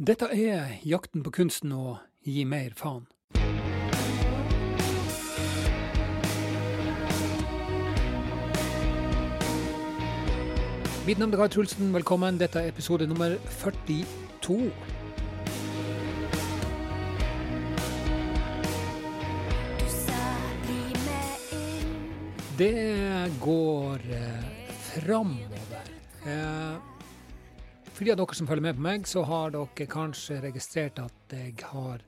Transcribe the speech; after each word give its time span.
Dette 0.00 0.30
er 0.32 0.78
jakten 0.88 1.20
på 1.20 1.28
kunsten 1.28 1.74
å 1.76 1.98
gi 2.24 2.46
mer 2.48 2.72
faen. 2.72 3.02
Mitt 11.04 11.20
navn 11.20 11.36
er 11.36 11.42
Kai 11.42 11.50
Trulsen, 11.52 11.92
velkommen. 11.92 12.38
Dette 12.40 12.62
er 12.62 12.72
episode 12.72 13.04
nummer 13.10 13.36
42. 13.60 14.70
Det 22.56 22.72
går 23.44 24.08
eh, 24.16 24.48
framover. 24.94 25.92
Eh, 26.24 26.89
for 28.00 28.08
de 28.08 28.12
av 28.14 28.20
dere 28.22 28.36
som 28.38 28.46
følger 28.48 28.64
med 28.64 28.76
på 28.78 28.84
meg, 28.86 29.02
så 29.04 29.22
har 29.28 29.50
dere 29.52 29.84
kanskje 29.92 30.38
registrert 30.40 31.02
at 31.02 31.32
jeg 31.36 31.52
har 31.68 32.00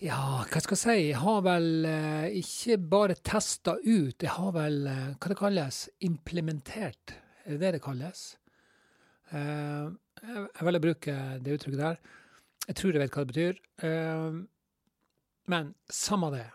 Ja, 0.00 0.44
hva 0.48 0.60
skal 0.60 0.76
jeg 0.76 0.80
si? 0.80 0.94
Jeg 1.10 1.18
har 1.20 1.42
vel 1.44 1.88
eh, 1.88 2.36
ikke 2.40 2.76
bare 2.80 3.16
testa 3.20 3.74
ut, 3.82 4.16
jeg 4.16 4.32
har 4.32 4.54
vel, 4.56 4.78
eh, 4.88 5.10
hva 5.12 5.28
det 5.28 5.36
kalles, 5.36 5.80
implementert. 6.08 7.12
Er 7.44 7.52
det 7.52 7.60
det 7.60 7.72
det 7.76 7.80
kalles? 7.84 8.22
Eh, 9.36 9.90
jeg 10.24 10.66
velger 10.68 10.80
å 10.80 10.84
bruke 10.86 11.16
det 11.44 11.56
uttrykket 11.56 11.82
der. 11.82 11.98
Jeg 12.66 12.78
tror 12.78 12.96
jeg 12.96 13.02
vet 13.02 13.12
hva 13.16 13.24
det 13.24 13.32
betyr. 13.34 13.60
Eh, 13.88 14.38
men 15.52 15.74
samme 15.92 16.30
det. 16.32 16.46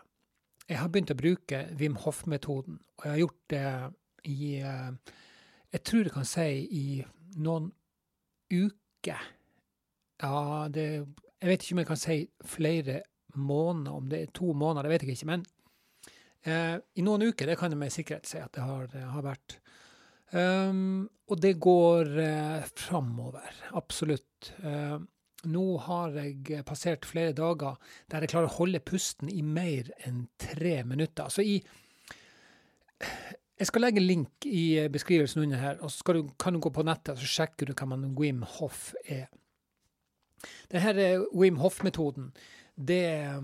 Jeg 0.66 0.80
har 0.80 0.90
begynt 0.90 1.14
å 1.14 1.18
bruke 1.18 1.60
Wim 1.78 2.00
Hof-metoden, 2.02 2.80
og 2.98 3.06
jeg 3.06 3.14
har 3.14 3.22
gjort 3.22 3.46
det 3.54 3.70
i 4.32 4.50
eh, 4.58 5.14
Jeg 5.70 5.84
tror 5.86 6.02
jeg 6.02 6.14
kan 6.18 6.28
si 6.28 6.48
i 6.66 6.86
noen 7.38 7.70
uker. 8.52 9.24
Ja, 10.22 10.68
det 10.70 10.86
Jeg 11.42 11.48
vet 11.50 11.64
ikke 11.64 11.74
om 11.74 11.80
jeg 11.82 11.88
kan 11.88 11.98
si 11.98 12.16
flere 12.46 13.00
måneder, 13.34 13.96
om 13.96 14.08
det 14.08 14.20
er 14.20 14.34
to 14.36 14.52
måneder, 14.54 14.86
det 14.86 14.92
vet 14.92 15.02
jeg 15.02 15.16
ikke. 15.16 15.30
Men 15.32 15.46
eh, 16.46 16.76
i 16.94 17.02
noen 17.02 17.24
uker, 17.26 17.48
det 17.50 17.56
kan 17.58 17.72
jeg 17.72 17.80
med 17.80 17.90
sikkerhet 17.90 18.28
si 18.30 18.38
at 18.38 18.52
det 18.54 18.62
har, 18.62 18.86
har 18.94 19.24
vært. 19.26 19.56
Um, 20.32 21.10
og 21.28 21.40
det 21.42 21.58
går 21.60 22.12
eh, 22.22 22.68
framover, 22.78 23.50
absolutt. 23.76 24.52
Uh, 24.62 25.02
nå 25.50 25.64
har 25.88 26.14
jeg 26.14 26.62
passert 26.64 27.08
flere 27.08 27.34
dager 27.34 27.74
der 28.12 28.22
jeg 28.22 28.30
klarer 28.30 28.48
å 28.48 28.58
holde 28.60 28.80
pusten 28.86 29.28
i 29.28 29.42
mer 29.42 29.90
enn 30.06 30.28
tre 30.40 30.78
minutter. 30.86 31.28
Så 31.28 31.42
i 31.42 31.56
Jeg 33.60 33.68
skal 33.68 33.84
legge 33.84 34.00
en 34.00 34.08
link 34.08 34.46
i 34.48 34.88
beskrivelsen 34.92 35.42
under 35.44 35.60
her, 35.60 35.78
og 35.84 35.90
så 35.92 36.14
du, 36.16 36.24
kan 36.40 36.54
du 36.56 36.60
gå 36.62 36.72
på 36.72 36.84
nettet 36.86 37.20
og 37.20 37.28
sjekke 37.28 37.68
hva 37.72 37.86
man 37.90 38.14
Wim 38.18 38.42
Hof 38.58 38.92
er. 39.04 39.28
Denne 40.72 41.26
Wim 41.36 41.60
Hof-metoden, 41.62 42.32
det 42.74 43.04
er 43.12 43.42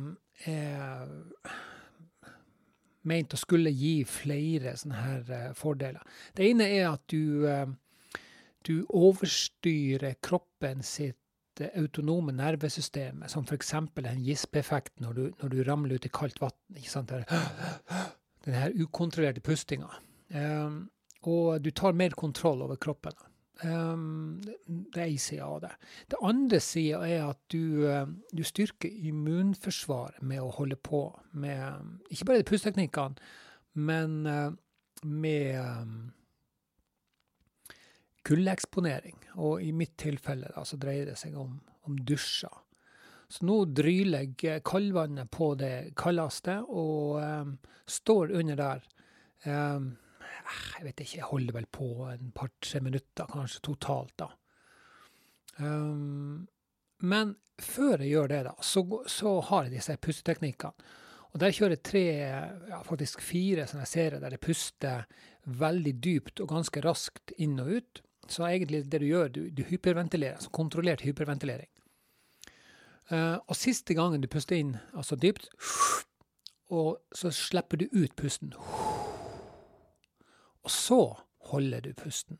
ment 3.09 3.35
å 3.35 3.41
skulle 3.41 3.71
gi 3.71 4.03
flere 4.09 4.75
sånne 4.77 5.05
her 5.05 5.31
uh, 5.31 5.55
fordeler. 5.57 6.03
Det 6.35 6.49
ene 6.51 6.67
er 6.81 6.89
at 6.91 7.05
du, 7.13 7.47
du 8.67 8.75
overstyrer 8.89 10.19
kroppen 10.25 10.83
sitt 10.83 11.17
autonome 11.75 12.33
nervesystem, 12.33 13.25
som 13.27 13.47
f.eks. 13.47 13.75
en 13.75 14.23
gispeffekt 14.23 15.01
når, 15.03 15.33
når 15.43 15.55
du 15.55 15.63
ramler 15.67 15.99
ut 15.99 16.07
i 16.07 16.13
kaldt 16.13 16.41
vann. 16.43 16.55
Den 18.49 18.57
her 18.57 18.73
ukontrollerte 18.81 19.43
pustinga. 19.45 19.91
Um, 20.33 20.87
og 21.29 21.61
du 21.61 21.71
tar 21.71 21.97
mer 21.97 22.15
kontroll 22.17 22.63
over 22.65 22.79
kroppen. 22.81 23.17
Um, 23.61 24.39
det 24.41 25.03
er 25.03 25.11
én 25.11 25.21
side 25.21 25.45
av 25.45 25.61
det. 25.65 25.73
Det 26.09 26.21
andre 26.25 26.61
sida 26.63 27.03
er 27.05 27.25
at 27.27 27.41
du, 27.53 27.85
du, 28.33 28.45
styrker 28.47 28.89
immunforsvaret 29.11 30.23
med 30.23 30.41
å 30.41 30.53
holde 30.61 30.79
på 30.81 31.03
med 31.33 32.15
ikke 32.15 32.31
bare 32.31 32.47
pusteteknikkene, 32.47 33.19
men 33.75 34.23
med 35.03 35.59
um, 35.59 35.99
kuldeeksponering. 38.29 39.19
Og 39.37 39.63
i 39.63 39.73
mitt 39.73 39.97
tilfelle 40.01 40.51
da, 40.55 40.65
så 40.65 40.79
dreier 40.81 41.11
det 41.11 41.19
seg 41.21 41.37
om, 41.39 41.59
om 41.89 41.99
dusjer. 42.09 42.55
Så 43.29 43.45
nå 43.45 43.59
dryler 43.77 44.31
jeg 44.41 44.63
kaldvannet 44.65 45.29
på 45.31 45.53
det 45.61 45.93
kaldeste 46.01 46.59
og 46.65 47.19
um, 47.21 47.57
står 47.85 48.33
under 48.41 48.57
der. 48.57 48.87
Um, 49.45 49.91
jeg 50.79 50.87
vet 50.87 51.03
ikke, 51.03 51.19
jeg 51.19 51.29
holder 51.29 51.59
vel 51.59 51.67
på 51.73 51.89
en 52.09 52.31
par-tre 52.37 52.81
minutter, 52.81 53.29
kanskje 53.29 53.61
totalt, 53.69 54.15
da. 54.21 54.31
Um, 55.59 56.47
men 57.05 57.35
før 57.61 58.01
jeg 58.01 58.15
gjør 58.15 58.33
det, 58.33 58.41
da, 58.49 58.55
så, 58.65 58.85
så 59.11 59.35
har 59.51 59.67
jeg 59.67 59.77
disse 59.77 59.99
pusteteknikkene. 60.01 60.89
Og 61.29 61.43
der 61.43 61.53
kjører 61.53 61.77
jeg 61.77 61.85
tre, 61.85 62.05
ja, 62.71 62.79
faktisk 62.87 63.21
fire 63.21 63.67
sånne 63.69 63.87
serier 63.87 64.23
der 64.23 64.39
jeg 64.39 64.43
puster 64.47 65.05
veldig 65.61 65.93
dypt 66.01 66.41
og 66.41 66.49
ganske 66.55 66.81
raskt 66.85 67.35
inn 67.37 67.59
og 67.61 67.75
ut. 67.77 68.01
Så 68.29 68.47
egentlig 68.49 68.87
det 68.89 69.03
du 69.03 69.09
gjør, 69.09 69.29
du, 69.33 69.43
du 69.53 69.63
hyperventilerer, 69.69 70.39
altså 70.41 70.53
kontrollert 70.57 71.05
hyperventilering. 71.05 71.69
Uh, 73.09 73.41
og 73.49 73.57
siste 73.57 73.95
gangen 73.97 74.21
du 74.21 74.29
puster 74.29 74.59
inn, 74.59 74.75
altså 74.93 75.17
dypt, 75.17 75.49
og 76.69 76.99
så 77.17 77.31
slipper 77.33 77.81
du 77.81 77.87
ut 77.95 78.13
pusten. 78.19 78.53
Og 80.61 80.73
så 80.73 81.01
holder 81.49 81.87
du 81.87 81.95
pusten. 81.97 82.37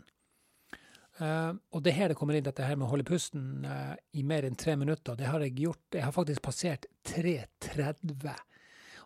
Uh, 1.19 1.57
og 1.73 1.81
det 1.87 1.95
her 1.97 2.13
det 2.13 2.19
kommer 2.21 2.37
inn, 2.37 2.45
dette 2.45 2.67
her 2.67 2.77
med 2.77 2.85
å 2.85 2.91
holde 2.93 3.09
pusten 3.09 3.65
uh, 3.65 3.97
i 4.13 4.23
mer 4.29 4.45
enn 4.45 4.59
tre 4.61 4.77
minutter, 4.77 5.17
det 5.17 5.31
har 5.33 5.41
jeg 5.47 5.57
gjort. 5.57 5.87
Jeg 5.97 6.05
har 6.05 6.13
faktisk 6.15 6.45
passert 6.45 6.85
3.30. 7.09 8.29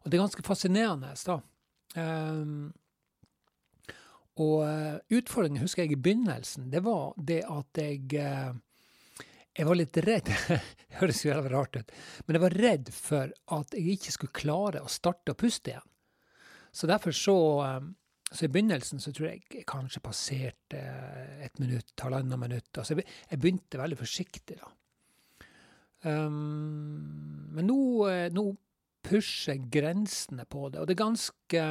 Og 0.02 0.10
det 0.10 0.18
er 0.18 0.24
ganske 0.24 0.44
fascinerende, 0.44 1.14
da. 1.14 1.38
Og 4.42 5.12
utfordringen 5.12 5.60
husker 5.60 5.84
jeg 5.84 5.92
i 5.94 6.00
begynnelsen, 6.00 6.70
det 6.72 6.80
var 6.82 7.12
det 7.20 7.42
at 7.52 7.78
jeg 7.78 8.56
jeg 9.52 9.68
var 9.68 9.78
litt 9.78 9.98
redd, 10.04 10.28
det 10.88 11.00
høres 11.00 11.24
jo 11.24 11.32
jævlig 11.32 11.52
rart 11.52 11.80
ut, 11.80 11.96
men 12.26 12.38
jeg 12.38 12.44
var 12.44 12.58
redd 12.66 12.92
for 12.96 13.32
at 13.58 13.74
jeg 13.76 13.96
ikke 13.96 14.14
skulle 14.16 14.38
klare 14.38 14.84
å 14.84 14.92
starte 14.92 15.34
å 15.34 15.38
puste 15.38 15.74
igjen. 15.74 15.90
Så 16.72 16.88
derfor 16.88 17.12
så 17.12 17.36
så 18.32 18.46
i 18.46 18.48
begynnelsen 18.52 19.00
så 19.02 19.12
tror 19.12 19.28
jeg 19.28 19.42
jeg 19.52 19.66
kanskje 19.68 20.00
passerte 20.04 20.78
et 21.44 21.58
minutt, 21.60 21.92
halvannet 22.00 22.40
minutt. 22.40 22.70
Altså 22.78 22.96
jeg, 22.96 23.40
begynte 23.40 23.80
veldig 23.80 23.98
forsiktig, 24.00 24.56
da. 24.56 24.70
Um, 26.02 27.52
men 27.54 27.68
nå, 27.68 27.76
nå 28.34 28.44
pusher 29.04 29.52
jeg 29.52 29.68
grensene 29.74 30.46
på 30.48 30.70
det, 30.72 30.80
og 30.80 30.88
det 30.88 30.96
er 30.96 31.04
ganske 31.04 31.66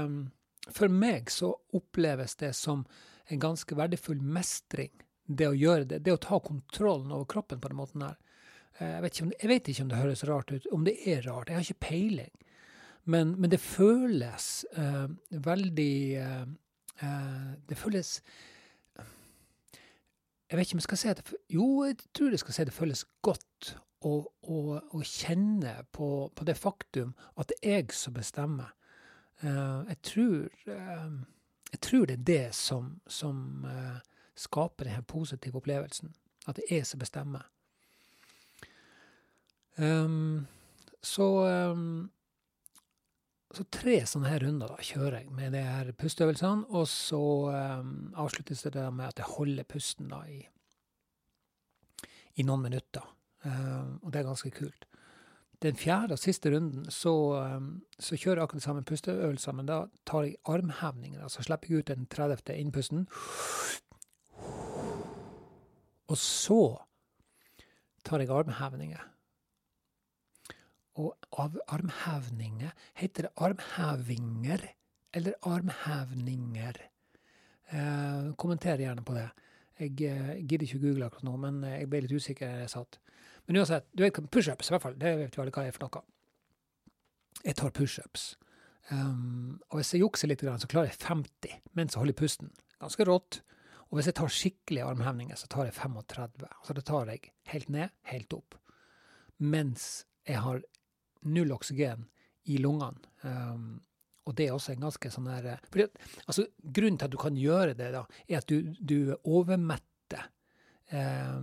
For 0.72 0.94
meg 0.94 1.32
så 1.34 1.50
oppleves 1.76 2.38
det 2.40 2.54
som 2.56 2.86
en 3.32 3.42
ganske 3.42 3.76
verdifull 3.76 4.22
mestring, 4.22 4.94
det 5.40 5.48
å 5.50 5.58
gjøre 5.58 5.88
det. 5.90 6.04
Det 6.06 6.14
å 6.16 6.22
ta 6.22 6.40
kontrollen 6.44 7.12
over 7.12 7.28
kroppen 7.30 7.62
på 7.62 7.72
den 7.72 7.80
måten 7.80 8.06
her. 8.06 8.20
Jeg 8.82 9.02
vet, 9.04 9.18
det, 9.20 9.36
jeg 9.42 9.50
vet 9.52 9.68
ikke 9.70 9.84
om 9.84 9.90
det 9.92 10.00
høres 10.00 10.24
rart 10.26 10.52
ut, 10.54 10.68
om 10.74 10.86
det 10.88 10.96
er 11.06 11.26
rart. 11.28 11.50
Jeg 11.52 11.60
har 11.60 11.66
ikke 11.68 11.88
peiling. 11.90 12.32
Men, 13.04 13.42
men 13.42 13.52
det 13.52 13.60
føles 13.60 14.66
uh, 14.78 15.10
veldig 15.32 16.22
uh, 16.22 17.54
Det 17.70 17.78
føles 17.78 18.22
Jeg 20.50 20.58
vet 20.58 20.68
ikke 20.68 20.76
om 20.76 20.82
jeg 20.82 20.90
skal 20.90 21.02
si 21.02 21.14
det, 21.18 21.34
Jo, 21.50 21.84
jeg 21.88 21.98
tror 22.14 22.30
jeg 22.30 22.44
skal 22.44 22.54
si 22.54 22.68
det 22.68 22.76
føles 22.76 23.06
godt 23.26 23.72
å, 24.06 24.14
å, 24.42 24.60
å 24.78 25.02
kjenne 25.06 25.76
på, 25.94 26.30
på, 26.36 26.46
det 26.46 26.58
faktum 26.58 27.14
at 27.38 27.52
det 27.52 27.58
er 27.62 27.76
jeg 27.84 27.94
som 27.94 28.16
bestemmer. 28.16 28.72
Uh, 29.44 29.86
jeg, 29.90 29.98
tror, 30.02 30.48
jeg 30.66 31.82
tror 31.86 32.08
det 32.10 32.16
er 32.16 32.24
det 32.26 32.48
som, 32.58 32.96
som 33.06 33.62
skaper 34.38 34.88
denne 34.88 35.04
positive 35.08 35.60
opplevelsen. 35.60 36.14
At 36.48 36.58
det 36.58 36.70
er 36.74 36.84
som 36.88 37.02
bestemmer. 37.02 37.46
Um, 39.78 40.48
så 41.02 41.28
um, 41.72 42.12
så 43.52 43.66
tre 43.68 43.98
sånne 44.08 44.30
her 44.32 44.44
runder 44.46 44.72
da, 44.72 44.78
kjører 44.80 45.18
jeg 45.22 45.34
med 45.36 45.52
de 45.52 45.62
her 45.66 45.90
pusteøvelsene, 46.00 46.70
og 46.72 46.86
så 46.88 47.20
um, 47.82 48.14
avsluttes 48.16 48.64
det 48.64 48.86
med 48.96 49.10
at 49.10 49.20
jeg 49.20 49.28
holder 49.28 49.68
pusten 49.68 50.08
da 50.12 50.22
i, 50.32 50.40
i 52.40 52.46
noen 52.48 52.64
minutter. 52.70 53.04
Og 53.42 54.12
det 54.14 54.20
er 54.22 54.28
ganske 54.28 54.52
kult. 54.54 54.86
Den 55.66 55.76
fjerde 55.76 56.14
og 56.14 56.22
siste 56.22 56.52
runden 56.54 56.86
så, 56.94 57.14
så 57.98 58.18
kjører 58.18 58.40
jeg 58.40 58.46
akkurat 58.46 58.64
samme 58.64 58.84
pusteøvelse, 58.86 59.54
men 59.58 59.68
da 59.70 59.80
tar 60.06 60.28
jeg 60.28 60.38
armhevninger. 60.46 61.22
Altså 61.22 61.44
slipper 61.46 61.74
jeg 61.74 61.82
ut 61.82 61.90
den 61.90 62.06
30. 62.06 62.54
innpusten. 62.54 63.08
Og 66.12 66.20
så 66.20 66.62
tar 68.06 68.24
jeg 68.24 68.34
armhevninger. 68.34 69.08
Og 71.00 71.16
av 71.40 71.56
armhevninger 71.72 72.74
Heter 73.00 73.30
det 73.30 73.36
armhevinger 73.40 74.66
eller 75.16 75.38
armhevninger? 75.48 76.82
Eh, 77.72 78.34
kommenter 78.36 78.84
gjerne 78.84 79.04
på 79.08 79.16
det. 79.16 79.30
Jeg 79.82 80.12
uh, 80.12 80.34
gidder 80.46 80.66
ikke 80.68 80.78
å 80.78 80.84
google 80.84 81.08
akkurat 81.08 81.26
nå, 81.26 81.32
men 81.42 81.62
jeg 81.66 81.88
ble 81.90 82.04
litt 82.04 82.14
usikker 82.14 82.46
da 82.46 82.66
jeg 82.66 82.74
satt. 82.76 83.00
Men 83.48 83.62
uansett, 83.62 83.88
du 83.98 84.04
vet 84.04 84.20
pushups, 84.30 84.70
i 84.70 84.74
hvert 84.76 84.84
fall. 84.84 84.98
Det 85.00 85.14
vet 85.18 85.38
jo 85.38 85.42
alle 85.42 85.54
hva 85.56 85.64
er 85.66 85.74
for 85.74 85.88
noe. 85.88 86.04
Jeg 87.42 87.58
tar 87.58 87.74
pushups. 87.74 88.26
Um, 88.92 89.58
og 89.72 89.80
hvis 89.80 89.94
jeg 89.96 90.04
jukser 90.04 90.30
litt, 90.30 90.44
så 90.44 90.70
klarer 90.70 90.92
jeg 90.92 91.00
50 91.02 91.58
mens 91.80 91.96
jeg 91.96 92.02
holder 92.02 92.18
pusten. 92.20 92.52
Ganske 92.82 93.08
rått. 93.08 93.40
Og 93.92 94.00
hvis 94.00 94.08
jeg 94.08 94.18
tar 94.18 94.32
skikkelige 94.32 94.88
armhevninger, 94.88 95.36
så 95.36 95.50
tar 95.52 95.68
jeg 95.68 95.76
35. 95.76 96.48
Så 96.64 96.76
da 96.78 96.84
tar 96.88 97.12
jeg 97.12 97.34
helt 97.52 97.72
ned, 97.74 97.92
helt 98.08 98.34
opp. 98.34 98.56
Mens 99.44 100.06
jeg 100.28 100.40
har 100.40 100.62
null 101.28 101.52
oksygen 101.52 102.08
i 102.50 102.58
lungene. 102.62 103.04
Um, 103.22 103.82
og 104.30 104.38
det 104.38 104.48
er 104.48 104.56
også 104.56 104.76
en 104.76 104.86
ganske 104.86 105.10
sånn 105.12 105.28
her 105.32 105.48
fordi, 105.66 105.88
altså, 106.30 106.46
Grunnen 106.62 107.00
til 107.02 107.10
at 107.10 107.14
du 107.14 107.20
kan 107.20 107.38
gjøre 107.38 107.74
det, 107.78 107.90
da, 107.96 108.06
er 108.30 108.40
at 108.40 108.52
du, 108.52 108.70
du 108.78 109.16
overmetter 109.18 110.28
eh, 110.94 111.40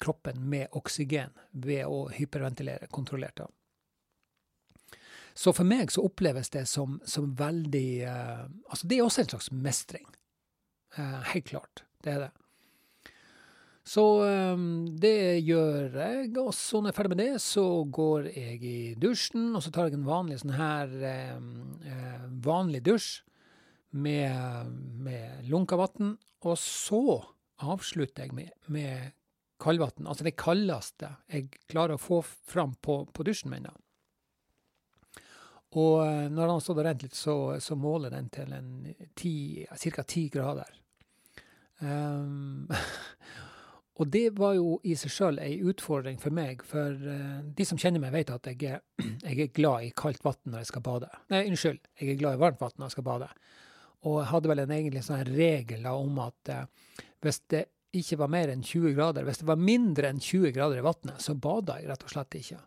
kroppen 0.00 0.40
med 0.50 0.72
oksygen 0.78 1.34
ved 1.52 1.84
å 1.86 2.06
hyperventilere 2.14 2.88
kontrollert. 2.90 3.44
da. 3.44 4.96
Så 5.34 5.52
for 5.56 5.68
meg 5.68 5.92
så 5.92 6.04
oppleves 6.08 6.50
det 6.52 6.64
som, 6.68 6.98
som 7.08 7.30
veldig 7.36 7.88
eh, 8.04 8.42
Altså, 8.68 8.88
det 8.88 8.98
er 8.98 9.04
også 9.04 9.22
en 9.22 9.32
slags 9.34 9.52
mestring. 9.52 10.08
Eh, 10.96 11.20
helt 11.34 11.48
klart. 11.52 11.84
Det 12.02 12.14
er 12.14 12.24
det. 12.26 12.32
Så 13.82 14.02
um, 14.54 14.86
det 14.98 15.42
gjør 15.42 15.96
jeg. 15.96 16.30
Og 16.38 16.52
så 16.54 16.78
når 16.78 16.90
jeg 16.90 16.94
er 16.94 16.98
ferdig 17.00 17.14
med 17.16 17.22
det, 17.24 17.32
så 17.42 17.64
går 17.90 18.28
jeg 18.30 18.62
i 18.62 18.78
dusjen, 18.98 19.50
og 19.56 19.64
så 19.64 19.72
tar 19.74 19.88
jeg 19.88 19.98
en 19.98 20.06
vanlig 20.06 20.38
sånn 20.42 20.54
her 20.54 20.92
um, 21.36 21.48
uh, 21.82 22.28
vanlig 22.44 22.84
dusj 22.86 23.10
med, 23.98 24.70
med 25.02 25.48
lunka 25.50 25.78
vann. 25.80 26.14
Og 26.46 26.58
så 26.58 27.02
avslutter 27.62 28.26
jeg 28.26 28.36
med, 28.38 28.52
med 28.72 29.12
kaldvann. 29.62 30.06
Altså 30.06 30.26
det 30.26 30.38
kaldeste 30.38 31.10
jeg 31.30 31.50
klarer 31.70 31.98
å 31.98 32.02
få 32.02 32.20
fram 32.22 32.76
på, 32.82 33.02
på 33.10 33.26
dusjen 33.26 33.50
min. 33.50 33.66
da. 33.66 33.74
Og 35.72 36.04
uh, 36.04 36.28
når 36.30 36.38
den 36.38 36.54
har 36.54 36.62
stått 36.62 36.78
og 36.78 36.86
rent 36.86 37.02
litt, 37.02 37.18
så, 37.18 37.36
så 37.58 37.74
måler 37.78 38.14
den 38.14 38.30
til 38.30 39.66
ca. 39.66 40.06
ti 40.06 40.28
grader. 40.30 40.81
Um, 41.82 42.70
Og 44.00 44.08
det 44.08 44.30
var 44.38 44.54
jo 44.56 44.78
i 44.88 44.94
seg 44.96 45.12
sjøl 45.12 45.36
ei 45.42 45.58
utfordring 45.68 46.16
for 46.20 46.34
meg, 46.34 46.62
for 46.66 46.96
uh, 46.96 47.42
de 47.44 47.66
som 47.68 47.78
kjenner 47.78 48.00
meg, 48.02 48.14
vet 48.14 48.32
at 48.32 48.48
jeg 48.48 48.78
er, 48.78 48.80
jeg 49.28 49.36
er 49.44 49.52
glad 49.52 49.84
i 49.86 49.92
kaldt 49.96 50.24
vann 50.24 50.40
når 50.48 50.64
jeg 50.64 50.70
skal 50.72 50.84
bade. 50.86 51.10
Nei, 51.32 51.44
unnskyld, 51.50 51.82
jeg 52.00 52.14
er 52.14 52.18
glad 52.22 52.38
i 52.38 52.42
varmt 52.42 52.62
vann 52.62 52.74
når 52.78 52.88
jeg 52.88 52.96
skal 52.96 53.06
bade. 53.10 53.28
Og 54.08 54.18
jeg 54.18 54.30
hadde 54.32 54.50
vel 54.50 54.64
en 54.64 54.74
egentlig 54.74 55.04
sånn 55.06 55.22
regel 55.28 55.86
om 55.92 56.18
at 56.24 56.52
uh, 56.54 57.04
hvis 57.22 57.42
det 57.52 57.66
ikke 57.92 58.22
var 58.22 58.32
mer 58.32 58.48
enn 58.48 58.64
20 58.64 58.96
grader, 58.96 59.28
hvis 59.28 59.42
det 59.42 59.48
var 59.52 59.60
mindre 59.60 60.08
enn 60.08 60.22
20 60.24 60.56
grader 60.56 60.80
i 60.80 60.86
vannet, 60.86 61.20
så 61.20 61.36
bada 61.36 61.76
jeg 61.78 61.90
rett 61.92 62.06
og 62.08 62.14
slett 62.14 62.38
ikke. 62.40 62.60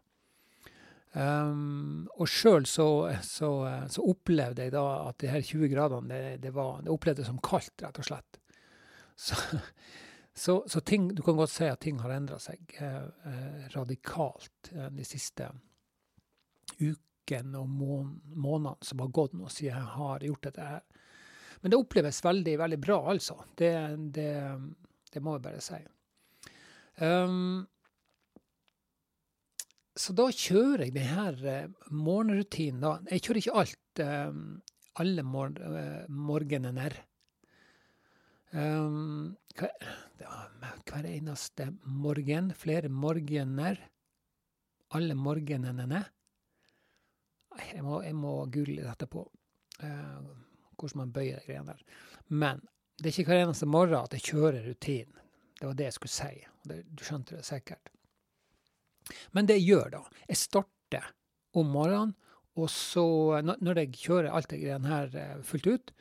Um, 1.15 2.05
og 2.19 2.27
sjøl 2.29 2.67
så, 2.67 2.87
så, 3.23 3.49
så, 3.87 4.03
opplevde 4.03 4.65
jeg 4.65 4.73
da 4.75 4.83
at 5.07 5.17
de 5.23 5.29
her 5.31 5.41
20 5.41 5.71
gradene, 5.71 6.11
det, 6.11 6.33
det, 6.43 6.51
var, 6.53 6.81
det 6.83 6.91
opplevdes 6.93 7.31
som 7.31 7.39
kaldt, 7.41 7.73
rett 7.81 8.01
og 8.03 8.07
slett. 8.07 8.39
Så 9.15 9.35
så, 10.37 10.63
så 10.67 10.81
ting, 10.81 11.15
du 11.15 11.21
kan 11.23 11.37
godt 11.37 11.53
si 11.53 11.67
at 11.71 11.79
ting 11.79 12.01
har 12.03 12.11
endra 12.11 12.35
seg 12.43 12.73
eh, 12.83 13.03
eh, 13.29 13.67
radikalt 13.71 14.69
eh, 14.73 14.89
de 14.91 15.05
siste 15.07 15.47
ukene 16.75 17.61
og 17.61 17.69
mån 17.71 18.09
månedene 18.35 18.83
som 18.83 18.99
har 18.99 19.13
gått 19.15 19.37
nå 19.39 19.47
siden 19.47 19.71
jeg 19.71 19.93
har 19.93 20.25
gjort 20.27 20.49
dette 20.49 20.65
her. 20.73 20.83
Men 21.61 21.71
det 21.71 21.79
oppleves 21.79 22.19
veldig, 22.25 22.57
veldig 22.59 22.81
bra, 22.83 22.99
altså. 23.13 23.37
Det, 23.55 23.71
det, 24.17 24.33
det 25.13 25.23
må 25.23 25.37
jeg 25.37 25.45
bare 25.47 25.63
si. 25.63 25.79
Um, 26.99 27.63
så 29.95 30.13
da 30.19 30.27
kjører 30.35 30.83
jeg 30.83 30.97
denne 30.99 31.55
uh, 31.63 31.89
morgenrutinen. 31.95 33.07
Jeg 33.07 33.23
kjører 33.23 33.41
ikke 33.41 33.63
alt, 33.63 34.05
alle 34.99 35.25
mor 35.25 35.55
morgenene. 36.11 36.91
Um, 36.91 37.14
hver, 38.55 39.73
hver 40.87 41.07
eneste 41.09 41.69
morgen. 41.83 42.53
Flere 42.55 42.89
morgener. 42.89 43.79
Alle 44.95 45.15
morgenene. 45.17 46.03
Jeg 47.73 47.83
må, 47.83 48.01
jeg 48.03 48.15
må 48.15 48.37
google 48.51 48.83
dette 48.83 49.07
på, 49.07 49.23
uh, 49.83 50.31
hvordan 50.75 51.01
man 51.01 51.13
bøyer 51.15 51.43
greiene 51.47 51.71
der. 51.71 51.99
Men 52.27 52.61
det 52.99 53.09
er 53.09 53.19
ikke 53.19 53.31
hver 53.31 53.43
eneste 53.45 53.67
morgen 53.67 53.97
at 53.99 54.15
jeg 54.15 54.27
kjører 54.31 54.63
rutinen. 54.67 55.21
Det 55.55 55.67
var 55.67 55.77
det 55.79 55.87
jeg 55.87 55.95
skulle 55.95 56.15
si. 56.15 56.33
Det, 56.67 56.81
du 56.91 57.03
skjønte 57.07 57.37
det 57.37 57.47
sikkert. 57.47 57.91
Men 59.31 59.47
det 59.47 59.59
jeg 59.59 59.69
gjør, 59.69 59.89
da 59.93 60.01
Jeg 60.27 60.37
starter 60.41 61.11
om 61.55 61.69
morgenen, 61.71 62.15
og 62.55 62.69
så, 62.71 63.41
når 63.43 63.81
jeg 63.81 63.97
kjører 63.99 64.31
alt 64.31 64.49
det 64.51 64.61
greiene 64.61 64.87
her 64.87 65.15
eh, 65.19 65.41
fullt 65.43 65.67
ut, 65.67 65.91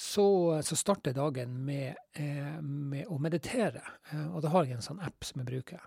så, 0.00 0.62
så 0.62 0.76
starter 0.76 1.12
dagen 1.12 1.58
med, 1.64 1.96
eh, 2.16 2.60
med, 2.62 3.04
å 3.12 3.18
meditere. 3.20 3.82
Eh, 4.08 4.28
og 4.32 4.40
da 4.44 4.52
har 4.54 4.64
jeg 4.64 4.78
en 4.78 4.86
sånn 4.86 5.02
app 5.04 5.26
som 5.28 5.42
jeg 5.42 5.50
bruker. 5.50 5.82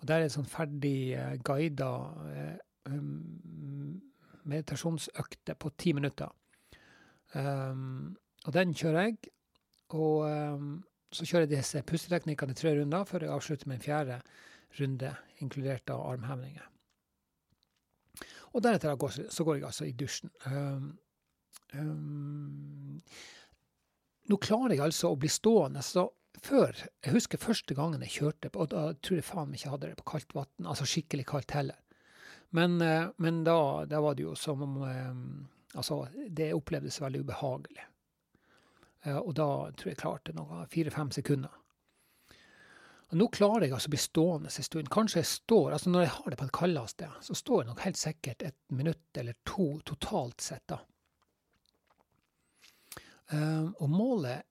Og 0.00 0.08
der 0.08 0.22
er 0.22 0.28
en 0.28 0.34
sånn 0.38 0.48
ferdig 0.48 1.12
eh, 1.16 1.34
guida 1.44 1.90
eh, 2.32 2.56
um, 2.88 3.98
meditasjonsøkte 4.48 5.56
på 5.60 5.72
ti 5.76 5.92
minutter. 5.96 6.32
Um, 7.34 8.14
og 8.46 8.56
den 8.56 8.72
kjører 8.76 9.10
jeg. 9.10 9.32
Og 9.92 10.24
um, 10.24 10.70
så 11.12 11.28
kjører 11.28 11.44
jeg 11.44 11.58
disse 11.58 11.84
pusteteknikkene 11.86 12.56
i 12.56 12.58
tre 12.58 12.72
runder 12.78 13.04
før 13.08 13.26
jeg 13.26 13.36
avslutter 13.36 13.68
med 13.68 13.78
en 13.80 13.84
fjerde 13.84 14.20
runde, 14.80 15.12
inkludert 15.44 15.92
av 15.92 16.06
armhevninger. 16.14 16.72
Og 18.56 18.64
deretter 18.64 18.96
så 19.28 19.44
går 19.44 19.58
jeg 19.58 19.68
altså 19.68 19.84
i 19.84 19.92
dusjen. 19.92 20.32
Um, 20.48 20.94
Um, 21.74 23.02
nå 24.26 24.38
klarer 24.42 24.76
jeg 24.76 24.84
altså 24.86 25.12
å 25.12 25.18
bli 25.20 25.30
stående. 25.30 25.82
så 25.82 26.08
før, 26.42 26.76
Jeg 27.02 27.12
husker 27.12 27.38
første 27.38 27.74
gangen 27.74 28.02
jeg 28.02 28.10
kjørte, 28.20 28.50
og 28.54 28.70
da 28.70 28.92
tror 28.94 29.18
jeg 29.18 29.24
faen 29.26 29.54
ikke 29.54 29.72
hadde 29.72 29.90
det 29.90 29.98
på 29.98 30.10
kaldt 30.12 30.34
vann. 30.34 30.66
Altså 30.66 30.86
skikkelig 30.86 31.26
kaldt 31.26 31.56
heller. 31.56 31.78
Men, 32.50 32.80
uh, 32.80 33.10
men 33.18 33.44
da, 33.44 33.84
da, 33.84 34.00
var 34.00 34.14
det 34.14 34.26
jo 34.26 34.34
som 34.34 34.62
om 34.62 34.80
um, 34.82 35.48
Altså, 35.76 36.06
det 36.32 36.54
opplevdes 36.56 37.02
veldig 37.02 37.20
ubehagelig. 37.20 37.82
Uh, 39.04 39.18
og 39.18 39.34
da 39.36 39.48
tror 39.76 39.90
jeg 39.90 39.96
jeg 39.96 40.00
klarte 40.00 40.32
noe 40.32 40.62
fire-fem 40.72 41.10
sekunder. 41.12 41.52
Og 43.10 43.18
nå 43.20 43.26
klarer 43.30 43.66
jeg 43.66 43.76
altså 43.76 43.90
å 43.90 43.94
bli 43.94 44.00
stående 44.02 44.50
en 44.50 44.66
stund. 44.66 44.88
Kanskje 44.90 45.20
jeg 45.20 45.30
står 45.30 45.76
altså 45.76 45.92
Når 45.92 46.06
jeg 46.06 46.14
har 46.16 46.30
det 46.30 46.38
på 46.40 46.48
det 46.48 46.56
kaldeste, 46.58 47.10
så 47.22 47.36
står 47.38 47.62
jeg 47.62 47.68
nok 47.70 47.84
helt 47.84 48.00
sikkert 48.00 48.46
et 48.48 48.56
minutt 48.74 49.20
eller 49.20 49.36
to 49.46 49.68
totalt 49.86 50.42
sett. 50.42 50.64
da. 50.66 50.80
Um, 53.32 53.72
og 53.82 53.90
målet 53.90 54.44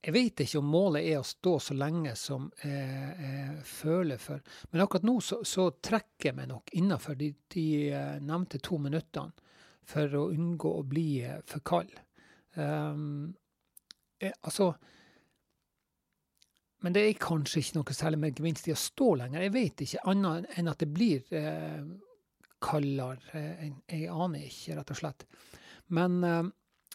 Jeg 0.00 0.14
vet 0.14 0.40
ikke 0.40 0.60
om 0.62 0.68
målet 0.72 1.04
er 1.10 1.18
å 1.18 1.26
stå 1.26 1.58
så 1.60 1.74
lenge 1.76 2.14
som 2.16 2.46
jeg, 2.62 3.14
jeg 3.20 3.64
føler 3.66 4.20
for, 4.22 4.38
men 4.70 4.82
akkurat 4.84 5.04
nå 5.04 5.16
så, 5.20 5.40
så 5.42 5.64
trekker 5.74 6.30
jeg 6.30 6.36
meg 6.38 6.46
nok 6.52 6.70
innafor 6.78 7.18
de, 7.18 7.32
de, 7.50 7.64
eh, 7.90 8.20
nevnte 8.22 8.60
to 8.62 8.78
minuttene 8.78 9.34
for 9.90 10.14
å 10.14 10.28
unngå 10.30 10.70
å 10.78 10.84
bli 10.86 11.08
eh, 11.26 11.40
for 11.50 11.64
kald. 11.66 11.90
Um, 12.54 13.34
jeg, 14.22 14.32
altså 14.40 14.70
Men 16.82 16.94
det 16.94 17.02
er 17.04 17.18
kanskje 17.18 17.60
ikke 17.60 17.80
noe 17.80 17.98
særlig 17.98 18.22
med 18.22 18.38
gevinst 18.38 18.70
i 18.70 18.74
å 18.74 18.78
stå 18.78 19.10
lenger. 19.18 19.48
Jeg 19.48 19.54
vet 19.56 19.82
ikke 19.82 20.06
annet 20.12 20.46
enn 20.54 20.70
at 20.70 20.78
det 20.78 20.92
blir 20.94 21.34
eh, 21.34 21.82
kaldere. 22.62 23.18
Jeg, 23.34 23.72
jeg, 23.90 24.06
aner 24.14 24.46
ikke, 24.46 24.78
rett 24.78 24.94
og 24.94 25.00
slett. 25.00 25.26
Men 25.90 26.22
eh, 26.22 26.44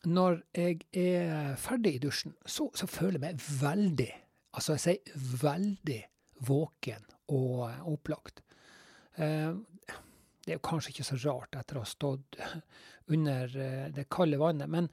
når 0.09 0.41
jeg 0.55 0.81
er 0.91 1.55
ferdig 1.59 1.95
i 1.95 2.01
dusjen, 2.03 2.33
så, 2.45 2.67
så 2.75 2.87
føler 2.89 3.19
jeg 3.19 3.23
meg 3.23 3.43
veldig, 3.61 4.09
altså 4.57 4.75
jeg 4.75 4.83
sier 4.83 5.27
veldig 5.43 5.99
våken 6.47 7.05
og 7.31 7.87
opplagt. 7.87 8.43
Eh, 9.15 9.53
det 10.43 10.51
er 10.51 10.57
jo 10.57 10.65
kanskje 10.67 10.91
ikke 10.91 11.07
så 11.07 11.19
rart 11.23 11.55
etter 11.55 11.79
å 11.79 11.83
ha 11.85 11.89
stått 11.89 12.39
under 13.13 13.53
eh, 13.55 13.85
det 13.95 14.09
kalde 14.11 14.41
vannet, 14.41 14.71
men 14.71 14.89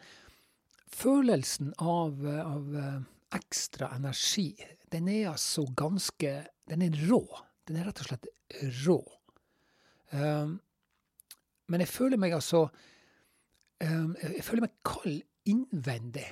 følelsen 0.91 1.73
av, 1.83 2.23
av 2.27 2.77
eh, 2.79 3.01
ekstra 3.41 3.91
energi, 3.97 4.53
den 4.91 5.09
er 5.11 5.33
altså 5.33 5.69
ganske 5.79 6.33
Den 6.71 6.83
er 6.83 6.95
rå. 7.07 7.23
Den 7.67 7.81
er 7.81 7.89
rett 7.89 8.01
og 8.03 8.07
slett 8.07 8.27
rå. 8.85 8.99
Men 10.11 11.83
jeg 11.83 11.91
føler 11.91 12.19
meg 12.19 12.35
altså 12.37 12.61
jeg 13.81 14.45
føler 14.45 14.67
meg 14.67 14.77
kald 14.85 15.23
innvendig. 15.49 16.27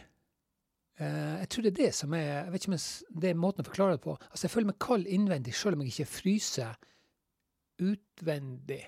Eh, 0.98 1.34
jeg 1.42 1.48
tror 1.48 1.64
det 1.64 1.70
er 1.70 1.78
det 1.78 1.94
som 1.94 2.14
er 2.14 2.26
Jeg 2.26 2.52
vet 2.52 2.64
ikke 2.64 2.74
om 2.74 3.20
det 3.22 3.30
er 3.30 3.38
måten 3.38 3.62
å 3.62 3.68
forklare 3.68 3.96
det 3.96 4.04
på. 4.04 4.16
Altså, 4.30 4.44
jeg 4.46 4.54
føler 4.54 4.70
meg 4.72 4.78
kald 4.82 5.06
innvendig 5.06 5.54
selv 5.54 5.78
om 5.78 5.84
jeg 5.84 5.94
ikke 5.94 6.12
fryser 6.12 6.78
utvendig. 7.78 8.82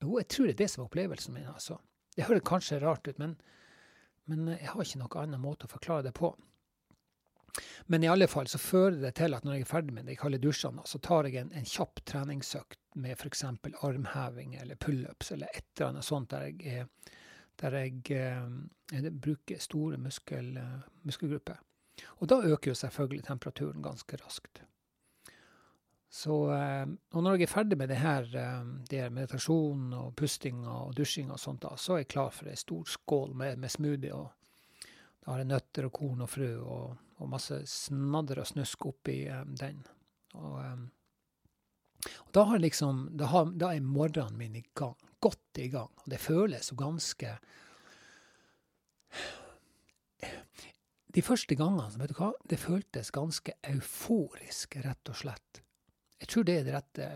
Jo, 0.00 0.18
jeg 0.18 0.28
tror 0.30 0.46
det 0.46 0.54
er 0.54 0.62
det 0.62 0.70
som 0.70 0.82
er 0.82 0.88
opplevelsen 0.88 1.34
min, 1.34 1.48
altså. 1.50 1.80
Det 2.16 2.24
høres 2.24 2.46
kanskje 2.46 2.78
rart 2.80 3.08
ut, 3.08 3.18
men, 3.18 3.34
men 4.30 4.54
jeg 4.54 4.70
har 4.70 4.84
ikke 4.84 5.00
noen 5.02 5.18
annen 5.24 5.42
måte 5.42 5.66
å 5.66 5.72
forklare 5.74 6.06
det 6.06 6.14
på. 6.16 6.30
Men 7.86 8.04
i 8.04 8.08
alle 8.08 8.28
fall 8.30 8.48
så 8.50 8.58
fører 8.58 9.00
det 9.02 9.14
til 9.18 9.34
at 9.34 9.44
når 9.44 9.58
jeg 9.58 9.66
er 9.66 9.70
ferdig 9.70 9.94
med 9.96 10.06
de 10.10 10.16
kalde 10.18 10.40
dusjene, 10.42 10.84
så 10.86 11.00
tar 11.02 11.28
jeg 11.28 11.40
en, 11.40 11.52
en 11.56 11.66
kjapp 11.66 12.02
treningsøkt 12.08 12.80
med 13.00 13.16
f.eks. 13.16 13.44
armheving 13.86 14.54
eller 14.60 14.78
pullups 14.80 15.32
eller 15.32 15.50
et 15.54 15.66
eller 15.76 15.92
annet 15.92 16.06
sånt 16.06 16.30
der 16.30 16.48
jeg, 16.50 16.86
der 17.60 17.76
jeg, 17.78 18.00
jeg 18.92 19.12
bruker 19.12 19.62
store 19.62 19.98
muskel, 20.00 20.56
muskelgrupper. 21.02 21.60
Og 22.20 22.28
da 22.28 22.40
øker 22.42 22.70
jo 22.70 22.74
selvfølgelig 22.74 23.26
temperaturen 23.26 23.82
ganske 23.82 24.16
raskt. 24.24 24.62
Så, 26.10 26.34
og 27.12 27.22
når 27.22 27.36
jeg 27.38 27.46
er 27.46 27.52
ferdig 27.52 27.76
med 27.78 27.88
det 27.88 28.00
her, 28.00 28.24
det 28.90 28.98
her 28.98 29.12
meditasjonen 29.14 29.92
og 29.94 30.16
pustinga 30.18 30.72
og 30.88 30.96
dusjinga 30.98 31.36
og 31.36 31.42
sånt, 31.42 31.62
da, 31.62 31.76
så 31.78 31.94
er 31.94 32.02
jeg 32.02 32.10
klar 32.16 32.32
for 32.34 32.50
ei 32.50 32.58
stor 32.58 32.88
skål 32.90 33.36
med, 33.38 33.60
med 33.62 33.70
smoothie. 33.70 34.10
og 34.14 34.88
Da 35.22 35.30
har 35.30 35.44
jeg 35.44 35.50
nøtter 35.52 35.86
og 35.86 35.92
korn 35.94 36.24
og 36.26 36.32
frø 36.32 36.50
og 36.58 36.96
og 37.20 37.30
masse 37.32 37.60
snadder 37.68 38.40
og 38.42 38.48
snusk 38.48 38.86
oppi 38.90 39.22
um, 39.28 39.54
den. 39.60 39.82
Og, 40.38 40.56
um, 40.64 40.86
og, 42.06 42.30
da 42.36 42.46
har 42.48 42.62
liksom 42.62 43.08
da, 43.20 43.28
har, 43.32 43.50
da, 43.60 43.72
er 43.74 43.84
morgenen 43.84 44.38
min 44.40 44.58
i 44.60 44.64
gang. 44.74 44.96
Godt 45.20 45.60
i 45.60 45.68
gang. 45.72 45.92
Og 46.04 46.12
det 46.12 46.20
føles 46.22 46.72
jo 46.72 46.78
ganske 46.80 47.38
De 51.10 51.22
første 51.26 51.56
gangene, 51.58 51.98
vet 51.98 52.12
du 52.12 52.20
hva, 52.20 52.28
det 52.46 52.60
føltes 52.62 53.08
ganske 53.10 53.56
euforisk, 53.66 54.76
rett 54.84 55.10
og 55.10 55.16
slett. 55.18 55.58
Jeg 56.22 56.28
tror 56.30 56.46
det 56.46 56.54
er 56.54 56.68
det 56.68 56.74
rette 56.76 57.08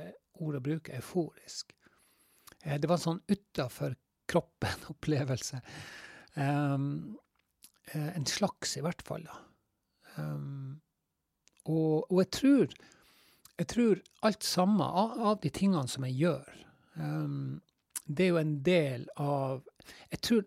ordet 0.43 0.59
å 0.59 0.65
bruke, 0.67 0.97
euforisk. 0.99 1.71
Eh, 2.65 2.75
det 2.83 2.91
var 2.91 2.99
en 2.99 3.05
sånn 3.05 3.23
utafor 3.31 3.95
kroppen-opplevelse. 4.33 5.63
Um, 6.35 7.15
en 7.95 8.25
slags, 8.27 8.73
i 8.75 8.81
hvert 8.83 9.05
fall. 9.07 9.23
da. 9.23 9.37
Um, 10.17 10.81
og, 11.65 12.11
og, 12.11 12.19
jeg 12.23 12.31
tror 12.39 12.75
jeg 13.55 13.69
tror 13.71 14.01
alt 14.27 14.45
sammen 14.47 14.83
av, 14.83 15.15
av, 15.19 15.39
de 15.43 15.51
tingene 15.55 15.89
som 15.91 16.05
jeg 16.09 16.19
gjør, 16.25 16.51
um, 16.99 17.61
det 18.05 18.27
er 18.27 18.33
jo 18.35 18.41
en 18.43 18.57
del 18.67 19.07
av 19.17 19.63
Jeg 20.13 20.21
tror 20.21 20.43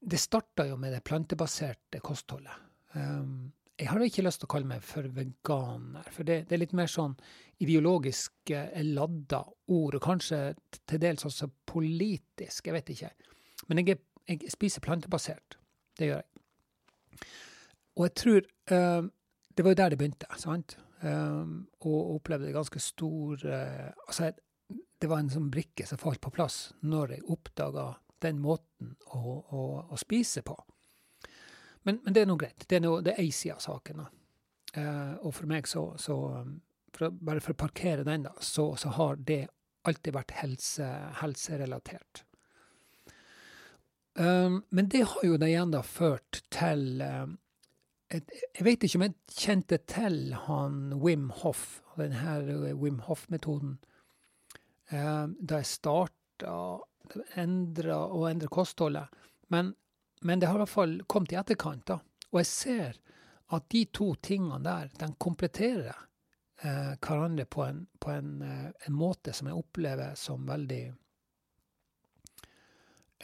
Det 0.00 0.18
starta 0.20 0.66
jo 0.68 0.76
med 0.80 0.92
det 0.94 1.02
plantebaserte 1.04 2.00
kostholdet. 2.00 2.54
Um, 2.94 3.52
jeg 3.80 3.88
har 3.88 4.02
ikke 4.04 4.24
lyst 4.24 4.42
til 4.42 4.48
å 4.48 4.52
kalle 4.52 4.68
meg 4.68 4.84
for 4.84 5.06
veganer, 5.16 6.08
for 6.12 6.28
det, 6.28 6.42
det 6.48 6.56
er 6.56 6.62
litt 6.62 6.74
mer 6.76 6.88
sånn 6.90 7.14
ideologisk 7.60 8.52
eh, 8.52 8.80
ladda 8.84 9.40
ord, 9.72 9.96
og 9.96 10.04
kanskje 10.04 10.40
til 10.88 11.00
dels 11.00 11.24
også 11.28 11.48
politisk, 11.68 12.68
jeg 12.68 12.76
vet 12.76 12.92
ikke. 12.92 13.10
Men 13.68 13.80
jeg, 13.80 14.00
jeg 14.28 14.52
spiser 14.52 14.84
plantebasert. 14.84 15.56
Det 15.96 16.10
gjør 16.10 16.20
jeg. 16.20 17.30
Og 18.00 18.06
jeg 18.08 18.14
tror 18.16 18.46
uh, 18.72 19.08
Det 19.52 19.64
var 19.64 19.74
jo 19.74 19.80
der 19.82 19.92
det 19.92 19.98
begynte, 20.00 20.28
sant? 20.40 20.78
Um, 21.00 21.68
og 21.80 22.14
opplevde 22.16 22.52
ganske 22.52 22.80
stor 22.80 23.40
uh, 23.44 23.90
Altså, 24.08 24.32
det 25.00 25.08
var 25.08 25.20
en 25.20 25.32
sånn 25.32 25.50
brikke 25.52 25.86
som 25.88 26.00
falt 26.00 26.20
på 26.20 26.32
plass 26.32 26.72
når 26.80 27.16
jeg 27.16 27.28
oppdaga 27.32 27.86
den 28.20 28.40
måten 28.40 28.94
å, 29.16 29.20
å, 29.48 29.60
å 29.88 29.96
spise 29.96 30.42
på. 30.44 30.52
Men, 31.88 32.02
men, 32.04 32.12
det 32.12 32.20
er 32.20 32.28
nå 32.28 32.36
greit. 32.36 32.66
Det 32.68 32.76
er, 32.76 32.82
noe, 32.84 33.00
det 33.00 33.14
er 33.14 33.22
ei 33.22 33.30
side 33.32 33.56
av 33.56 33.62
saken. 33.64 34.02
Uh, 34.76 35.16
og 35.24 35.32
for 35.38 35.48
meg 35.48 35.68
så, 35.68 35.86
så 35.96 36.18
for 36.92 37.16
Bare 37.16 37.40
for 37.40 37.56
å 37.56 37.62
parkere 37.62 38.04
den, 38.04 38.26
da, 38.28 38.34
så, 38.44 38.74
så 38.76 38.92
har 38.98 39.16
det 39.24 39.46
alltid 39.88 40.12
vært 40.12 40.36
helse, 40.42 40.88
helserelatert. 41.22 42.24
Um, 44.20 44.60
men 44.68 44.90
det 44.92 45.06
har 45.08 45.24
jo 45.24 45.38
det 45.40 45.52
igjen 45.52 45.72
da 45.72 45.80
ført 45.86 46.42
til 46.52 47.00
um, 47.00 47.38
jeg 48.10 48.64
vet 48.66 48.84
ikke 48.84 48.98
om 48.98 49.04
jeg 49.06 49.14
kjente 49.38 49.78
til 49.86 50.34
han 50.46 50.94
Wim 50.98 51.28
Hoff, 51.42 51.80
denne 51.98 52.38
eh, 52.42 52.74
Wim 52.74 52.98
Hoff-metoden, 53.06 53.76
eh, 54.90 55.26
da 55.30 55.60
jeg 55.60 55.70
starta 55.70 56.50
å 56.50 56.80
endre 57.38 58.50
kostholdet. 58.50 59.14
Men, 59.54 59.74
men, 60.22 60.40
det 60.40 60.50
har 60.50 60.58
i 60.58 60.62
hvert 60.64 60.74
fall 60.74 60.96
kommet 61.06 61.34
i 61.34 61.38
etterkant. 61.38 61.86
da. 61.86 62.00
Og 62.30 62.42
jeg 62.42 62.50
ser 62.50 63.00
at 63.54 63.68
de 63.70 63.84
to 63.94 64.12
tingene 64.22 64.60
der, 64.62 64.90
de 64.98 65.10
kompletterer 65.18 65.94
eh, 66.62 66.92
hverandre 66.98 67.46
på, 67.50 67.64
en, 67.66 67.86
på 67.98 68.12
en, 68.14 68.34
eh, 68.42 68.68
en, 68.86 68.94
måte 68.94 69.34
som 69.34 69.50
jeg 69.50 69.58
opplever 69.58 70.14
som 70.18 70.46
veldig 70.50 70.82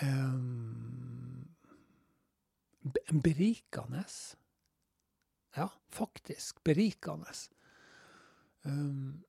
um, 0.02 1.47
berikende. 3.23 4.02
Ja, 5.56 5.70
faktisk 5.88 6.64
berikende. 6.64 7.32
Um, 8.62 9.22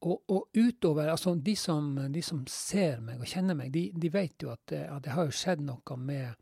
og, 0.00 0.22
og, 0.30 0.44
utover 0.54 1.08
Altså, 1.08 1.34
de 1.34 1.56
som, 1.56 1.90
de 2.12 2.22
som, 2.22 2.44
ser 2.46 3.00
meg 3.02 3.20
og 3.20 3.26
kjenner 3.26 3.56
meg, 3.58 3.72
de, 3.74 3.88
de 3.94 4.10
vet 4.14 4.42
jo 4.42 4.52
at 4.52 4.62
det, 4.70 4.84
at 4.86 5.02
det, 5.04 5.14
har 5.16 5.26
jo 5.26 5.34
skjedd 5.34 5.64
noe 5.66 5.96
med, 5.98 6.38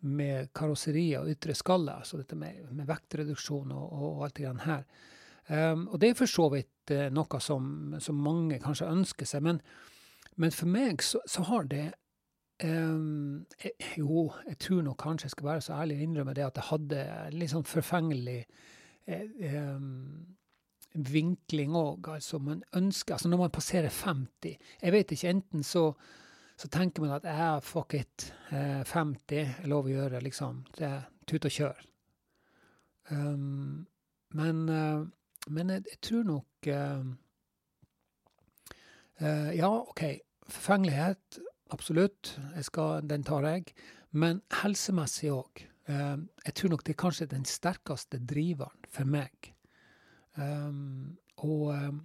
med 0.00 0.48
karosseriet 0.56 1.20
og 1.20 1.30
ytre 1.30 1.54
skalle, 1.54 1.98
altså 2.00 2.22
dette 2.22 2.38
med, 2.38 2.64
med 2.72 2.88
vektreduksjon 2.88 3.74
og, 3.76 3.84
og, 3.84 4.08
og, 4.08 4.24
alt 4.26 4.38
det 4.38 4.46
grann 4.48 4.64
her. 4.64 4.88
Um, 5.46 5.86
og 5.92 6.00
det 6.02 6.10
er 6.10 6.18
for 6.18 6.30
så 6.30 6.48
vidt 6.50 6.94
uh, 6.96 7.06
noe 7.14 7.42
som, 7.44 7.68
som, 8.02 8.18
mange 8.18 8.58
kanskje 8.64 8.90
ønsker 8.90 9.28
seg, 9.28 9.44
men, 9.46 9.60
men 10.40 10.54
for 10.54 10.72
meg 10.72 11.04
så, 11.04 11.22
så 11.28 11.46
har 11.52 11.70
det 11.70 11.92
Um, 12.64 13.44
jo, 13.98 14.30
jeg 14.46 14.58
tror 14.62 14.82
nok 14.86 14.98
kanskje 15.02 15.28
jeg 15.28 15.34
skal 15.36 15.48
være 15.50 15.64
så 15.64 15.76
ærlig 15.80 15.98
å 15.98 16.04
innrømme 16.06 16.34
det 16.36 16.46
at 16.46 16.58
jeg 16.60 16.68
hadde 16.70 17.04
litt 17.34 17.52
sånn 17.52 17.66
forfengelig 17.66 18.38
eh, 19.06 19.26
eh, 19.48 19.80
vinkling 20.96 21.74
òg. 21.76 22.08
Altså, 22.16 22.40
man 22.42 22.62
ønsker 22.76 23.16
Altså, 23.16 23.28
når 23.28 23.42
man 23.44 23.54
passerer 23.54 23.88
50 23.92 24.56
Jeg 24.82 24.92
vet 24.92 25.12
ikke, 25.12 25.34
enten 25.34 25.66
så, 25.66 25.90
så 26.56 26.70
tenker 26.72 27.04
man 27.04 27.16
at 27.18 27.28
jeg 27.28 27.66
fuck 27.66 27.94
it, 27.94 28.30
eh, 28.50 28.82
50 28.84 29.42
er 29.42 29.68
lov 29.70 29.88
å 29.88 29.94
gjøre, 29.94 30.22
liksom. 30.24 30.64
Det 30.76 30.88
er 30.88 31.04
tut 31.26 31.44
og 31.44 31.52
kjør. 31.52 31.84
Um, 33.10 33.86
men, 34.34 34.68
uh, 34.68 35.06
men 35.46 35.70
jeg, 35.70 35.84
jeg, 35.92 35.98
tror 36.02 36.24
nok 36.26 36.68
uh, 36.74 37.04
uh, 39.22 39.50
Ja, 39.54 39.70
OK. 39.70 40.02
Forfengelighet 40.46 41.38
absolutt. 41.74 42.36
Skal, 42.66 43.06
den 43.08 43.24
tar 43.26 43.46
jeg. 43.48 43.72
Men 44.16 44.42
helsemessig 44.62 45.30
òg. 45.34 45.66
Eh, 45.90 46.16
jeg 46.46 46.56
tror 46.58 46.72
nok 46.72 46.84
det 46.86 46.94
er 46.94 47.02
kanskje 47.02 47.30
den 47.30 47.46
sterkeste 47.48 48.20
driveren 48.22 48.90
for 48.90 49.08
meg. 49.08 49.52
Um, 50.36 51.16
og 51.40 51.70
um, 51.72 52.00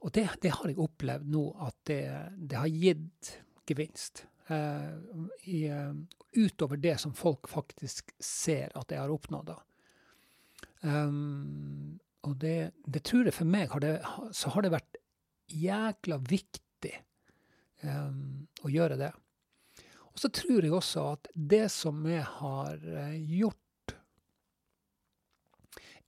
og 0.00 0.12
det, 0.16 0.26
det, 0.42 0.50
har 0.56 0.68
jeg 0.68 0.80
opplevd 0.80 1.28
nå, 1.28 1.42
at 1.60 1.76
det, 1.88 2.02
det 2.50 2.56
har 2.56 2.70
gitt 2.72 3.34
gevinst. 3.68 4.24
I, 4.50 5.58
utover 6.34 6.80
det 6.80 6.96
som 6.98 7.12
folk 7.14 7.46
faktisk 7.46 8.08
ser 8.18 8.72
at 8.80 8.90
jeg 8.90 8.98
har 8.98 9.12
oppnådd. 9.12 9.52
Og 12.26 12.34
det, 12.40 12.56
det, 12.82 13.04
tror 13.04 13.28
jeg 13.28 13.36
for 13.36 13.52
meg 13.52 13.70
har 13.76 13.86
så 14.34 14.50
har 14.56 14.66
det 14.66 14.72
vært 14.74 14.98
jækla 15.52 16.18
viktig 16.32 16.69
viktig 16.80 17.02
um, 17.82 18.46
å 18.62 18.70
gjøre 18.70 18.96
det. 18.96 19.12
Og 20.12 20.18
så 20.18 20.28
tror 20.28 20.64
jeg 20.64 20.72
også 20.72 21.04
at 21.14 21.28
det 21.34 21.68
som 21.70 22.02
vi 22.04 22.18
har 22.18 22.76
eh, 22.82 23.16
gjort, 23.38 23.94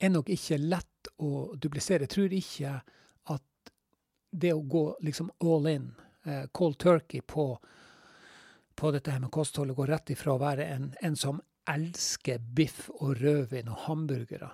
er 0.03 0.11
nok 0.11 0.29
ikke 0.35 0.59
lett 0.59 1.09
å 1.23 1.55
duplisere. 1.55 2.09
Jeg 2.09 2.11
tror 2.11 2.33
ikke 2.35 2.73
at 3.31 3.73
det 4.31 4.53
å 4.53 4.65
gå 4.67 4.97
liksom 5.07 5.31
all 5.45 5.69
in, 5.71 5.93
uh, 6.27 6.49
cold 6.51 6.81
turkey, 6.83 7.21
på, 7.23 7.55
på 8.75 8.91
dette 8.91 9.15
her 9.15 9.23
med 9.23 9.31
kostholdet, 9.31 9.77
går 9.77 9.93
rett 9.95 10.11
ifra 10.11 10.35
å 10.35 10.43
være 10.43 10.67
en, 10.75 10.89
en 11.01 11.17
som 11.17 11.39
elsker 11.71 12.43
biff 12.43 12.89
og 12.97 13.21
rødvin 13.21 13.71
og 13.71 13.85
hamburgere, 13.87 14.51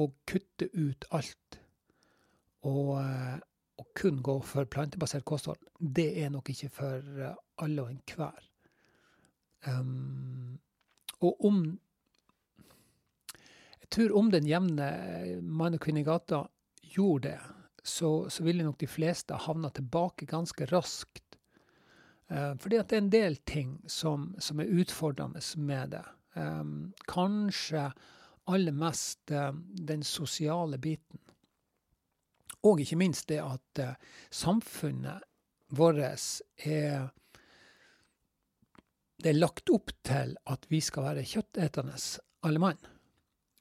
og 0.00 0.16
kutte 0.24 0.70
ut 0.72 1.04
alt. 1.12 1.60
Og, 2.64 2.96
kun 3.96 4.22
gå 4.22 4.36
for 4.46 4.68
plantebasert 4.70 5.24
kosthold, 5.28 5.60
det 5.78 6.08
er 6.22 6.30
nok 6.32 6.50
ikke 6.52 6.70
for 6.72 7.20
eh, 7.20 7.36
alle 7.62 7.84
og 7.84 7.92
enhver. 7.92 8.46
Um, 9.66 10.58
og 11.20 11.44
om 11.44 11.78
Jeg 13.80 13.88
tror 13.90 14.12
om 14.16 14.30
den 14.30 14.46
jevne 14.46 14.86
mann 15.42 15.74
og 15.74 15.80
kvinne 15.82 16.00
i 16.00 16.06
gata 16.06 16.44
gjorde 16.94 17.28
det, 17.28 17.40
så, 17.82 18.28
så 18.30 18.44
ville 18.46 18.64
nok 18.64 18.78
de 18.78 18.86
fleste 18.86 19.34
havna 19.34 19.68
tilbake 19.74 20.28
ganske 20.30 20.68
raskt. 20.70 21.36
Uh, 22.30 22.54
fordi 22.62 22.78
at 22.78 22.88
det 22.88 22.96
er 22.96 23.02
en 23.02 23.12
del 23.12 23.36
ting 23.44 23.72
som, 23.90 24.30
som 24.38 24.62
er 24.62 24.70
utfordrende 24.70 25.42
med 25.58 25.96
det. 25.96 26.04
Um, 26.38 26.92
kanskje 27.10 27.88
aller 28.46 28.72
mest 28.72 29.34
uh, 29.34 29.50
den 29.74 30.06
sosiale 30.06 30.78
biten. 30.78 31.18
Og 32.66 32.80
ikke 32.82 32.98
minst 33.00 33.28
det 33.28 33.40
at 33.40 33.80
uh, 33.80 33.94
samfunnet 34.30 35.24
vårt 35.70 36.02
er 36.66 37.08
det 39.20 39.34
er 39.34 39.36
lagt 39.36 39.70
opp 39.72 39.92
til 40.06 40.34
at 40.48 40.66
vi 40.72 40.80
skal 40.80 41.10
være 41.10 41.26
kjøttetende. 41.28 41.96
alle 42.42 42.58
mann. 42.58 42.78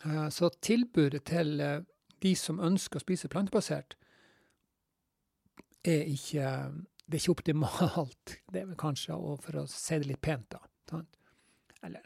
Eh, 0.05 0.29
så 0.29 0.49
tilbudet 0.61 1.23
til 1.23 1.59
eh, 1.59 1.81
de 2.23 2.35
som 2.35 2.59
ønsker 2.59 2.99
å 2.99 3.03
spise 3.03 3.27
plantebasert, 3.27 3.97
er 5.83 6.07
ikke, 6.07 6.47
det 7.07 7.17
er 7.17 7.21
ikke 7.21 7.35
optimalt. 7.35 8.37
Det 8.53 8.61
er 8.61 8.65
vel 8.65 8.79
kanskje, 8.79 9.15
for 9.43 9.59
å 9.59 9.67
si 9.67 9.99
det 9.99 10.07
litt 10.07 10.21
pent, 10.21 10.49
da. 10.51 10.59
Sant? 10.89 11.19
Eller 11.83 12.05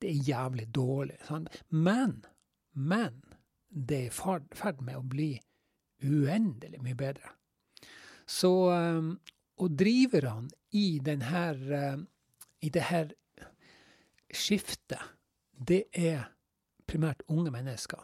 det 0.00 0.10
er 0.10 0.26
jævlig 0.26 0.66
dårlig. 0.74 1.18
Sant? 1.28 1.50
Men, 1.68 2.24
men 2.72 3.20
det 3.68 3.98
er 3.98 4.10
i 4.10 4.14
ferd 4.56 4.82
med 4.82 4.96
å 4.96 5.06
bli 5.06 5.34
uendelig 6.04 6.80
mye 6.82 6.96
bedre. 6.96 7.34
Så 8.26 8.50
Og 9.60 9.78
driverne 9.78 10.48
i 10.72 11.00
denne 11.04 12.06
i 12.62 12.68
det 12.68 12.82
her 12.82 13.10
skiftet, 14.32 15.02
det 15.68 15.84
er 15.92 16.30
primært 16.88 17.22
unge 17.28 17.50
mennesker. 17.50 18.00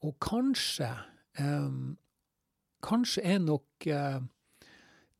Og 0.00 0.16
kanskje 0.22 0.90
um, 1.40 1.98
Kanskje 2.86 3.22
er 3.24 3.38
nok 3.42 3.86
uh, 3.90 4.20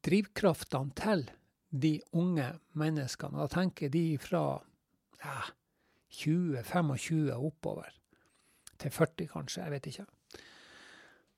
drivkraftene 0.06 0.92
til 0.94 1.24
de 1.72 2.00
unge 2.14 2.44
menneskene, 2.78 3.40
og 3.40 3.48
da 3.48 3.60
tenker 3.60 3.90
de 3.90 4.18
fra 4.22 4.42
ja, 5.24 5.40
20-25 6.12 7.32
oppover, 7.34 7.90
til 8.80 8.94
40 8.94 9.28
kanskje, 9.32 9.64
jeg 9.64 9.74
vet 9.74 9.90
ikke. 9.92 10.06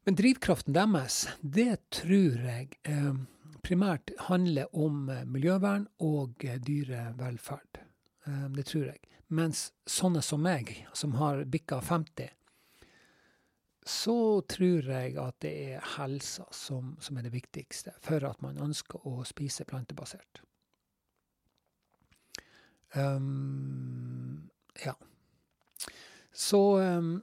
Men 0.08 0.16
drivkraften 0.16 0.76
deres, 0.76 1.26
det 1.42 1.74
tror 1.92 2.38
jeg 2.44 2.78
um, 2.88 3.26
primært 3.68 4.14
handler 4.28 4.70
om 4.76 5.08
eh, 5.12 5.26
miljøvern 5.28 5.86
og 6.04 6.44
eh, 6.46 6.58
dyrevelferd. 6.62 7.82
Eh, 8.26 8.48
det 8.56 8.64
tror 8.70 8.88
jeg. 8.88 9.02
Mens 9.28 9.68
sånne 9.84 10.22
som 10.24 10.40
meg, 10.40 10.72
som 10.96 11.18
har 11.20 11.44
bikka 11.44 11.82
50, 11.84 12.30
så 13.88 14.16
tror 14.48 14.88
jeg 14.88 15.16
at 15.20 15.36
det 15.44 15.52
er 15.74 15.86
helsa 15.96 16.44
som, 16.52 16.94
som, 17.00 17.16
er 17.16 17.28
det 17.28 17.32
viktigste 17.32 17.94
for 18.04 18.24
at 18.28 18.40
man 18.44 18.60
ønsker 18.60 19.04
å 19.08 19.22
spise 19.28 19.64
plantebasert. 19.68 20.42
Um, 22.96 24.48
ja. 24.80 24.94
Så 26.32 26.60
um, 26.80 27.18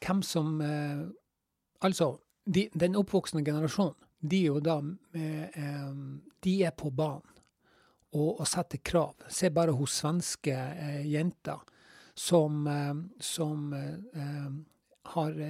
hvem 0.00 0.22
som 0.26 0.60
eh, 0.60 1.08
Altså, 1.80 2.18
de, 2.44 2.66
den 2.76 2.92
oppvoksende 3.00 3.40
generasjonen 3.40 3.94
de, 4.20 4.40
da, 4.60 4.74
eh, 5.16 5.94
de 6.44 6.54
er 6.60 6.74
på 6.76 6.90
banen 6.92 7.24
og, 8.12 8.40
og, 8.40 8.46
setter 8.48 8.82
krav. 8.84 9.14
Se 9.32 9.48
bare 9.54 9.72
hos 9.72 9.94
svenske 10.02 10.52
eh, 10.52 11.06
jenter 11.08 11.62
som, 12.12 12.66
eh, 12.66 12.94
som 13.22 13.72
eh, 13.72 14.50
har 15.14 15.40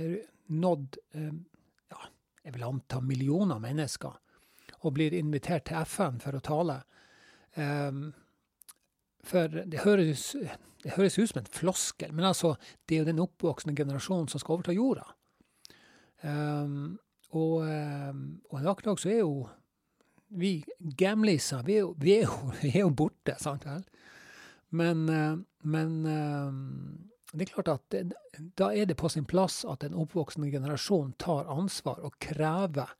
nådd 0.46 0.98
eh, 1.18 1.32
ja, 1.90 2.00
jeg 2.44 2.54
vil 2.54 2.66
anta 2.68 3.00
millioner 3.02 3.58
mennesker, 3.62 4.18
og 4.80 4.94
blir 4.96 5.16
invitert 5.18 5.66
til 5.68 5.82
FN 5.82 6.20
for 6.22 6.36
å 6.38 6.44
tale. 6.44 6.80
Eh, 7.58 7.90
for 9.26 9.52
det 9.52 9.84
høres, 9.84 10.32
det 10.84 10.96
høres, 10.96 11.18
ut 11.18 11.30
som 11.30 11.42
en 11.42 11.52
floskel, 11.52 12.12
men 12.16 12.28
altså, 12.30 12.54
det 12.88 12.96
er 12.96 13.04
jo 13.04 13.10
den 13.10 13.22
oppvoksende 13.22 13.76
generasjonen 13.76 14.28
som 14.32 14.42
skal 14.42 14.58
overta 14.58 14.74
jorda. 14.76 15.06
Um, 16.20 16.98
og, 17.36 17.62
eh, 17.66 18.10
og 18.50 18.58
en 18.58 18.66
vakker 18.66 18.90
dag 18.90 19.00
så 19.00 19.12
er 19.12 19.20
jo 19.22 19.34
vi 20.40 20.60
gamliser, 20.78 21.62
vi, 21.66 21.80
vi, 21.98 22.20
vi, 22.62 22.72
er 22.72 22.84
jo 22.84 22.94
borte, 22.94 23.36
sant 23.42 23.66
vel? 23.66 23.84
Men, 24.78 25.06
eh, 25.10 25.36
men 25.70 25.96
eh, 26.06 26.58
det 27.34 27.46
er 27.46 27.54
klart 27.54 27.72
at 27.72 27.98
da 28.58 28.70
er 28.74 28.90
det 28.90 28.98
på 28.98 29.10
sin 29.10 29.26
plass 29.30 29.62
at 29.68 29.86
en 29.86 29.98
oppvoksende 30.02 30.50
generasjon 30.50 31.14
tar 31.22 31.50
ansvar 31.50 32.02
og 32.06 32.18
krever 32.22 32.96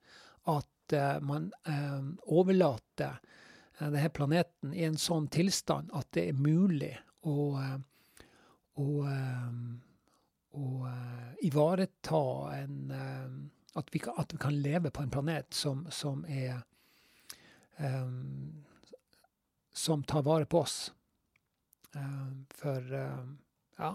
at 0.50 0.66
man 1.22 1.52
overlater 2.26 3.20
denne 3.80 4.10
planeten 4.12 4.74
i 4.76 4.84
en 4.84 4.98
sånn 5.00 5.28
tilstand 5.32 5.92
at 5.96 6.10
det 6.16 6.26
er 6.30 6.36
mulig 6.36 6.92
å, 7.24 7.56
å, 8.76 8.88
å 10.52 10.66
ivareta 11.40 12.22
en 12.58 12.92
at 13.74 13.94
vi, 13.94 13.98
kan, 13.98 14.14
at 14.16 14.32
vi, 14.34 14.38
kan, 14.38 14.60
leve 14.62 14.90
på 14.90 15.02
en 15.02 15.10
planet 15.10 15.54
som, 15.54 15.86
som 15.90 16.24
er 16.28 16.62
um, 17.78 18.64
Som 19.72 20.02
tar 20.02 20.22
vare 20.22 20.44
på 20.44 20.58
oss. 20.58 20.92
Um, 21.94 22.46
for 22.50 22.82
um, 22.94 23.38
ja, 23.78 23.94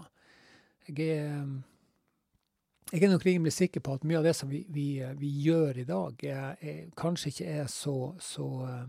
jeg 0.88 1.08
er 1.18 1.48
jeg 2.92 3.02
er 3.02 3.10
nok 3.10 3.24
rimelig 3.26 3.52
sikker 3.52 3.82
på 3.82 3.96
at 3.98 4.04
mye 4.06 4.20
av 4.20 4.24
det 4.24 4.32
som 4.38 4.48
vi, 4.48 4.60
vi, 4.70 5.02
vi 5.18 5.28
gjør 5.42 5.78
i 5.82 5.84
dag, 5.84 6.20
er, 6.24 6.56
er, 6.60 6.76
kanskje 6.96 7.32
ikke 7.32 7.46
er 7.50 7.66
så, 7.66 8.14
så 8.22 8.46
uh, 8.62 8.84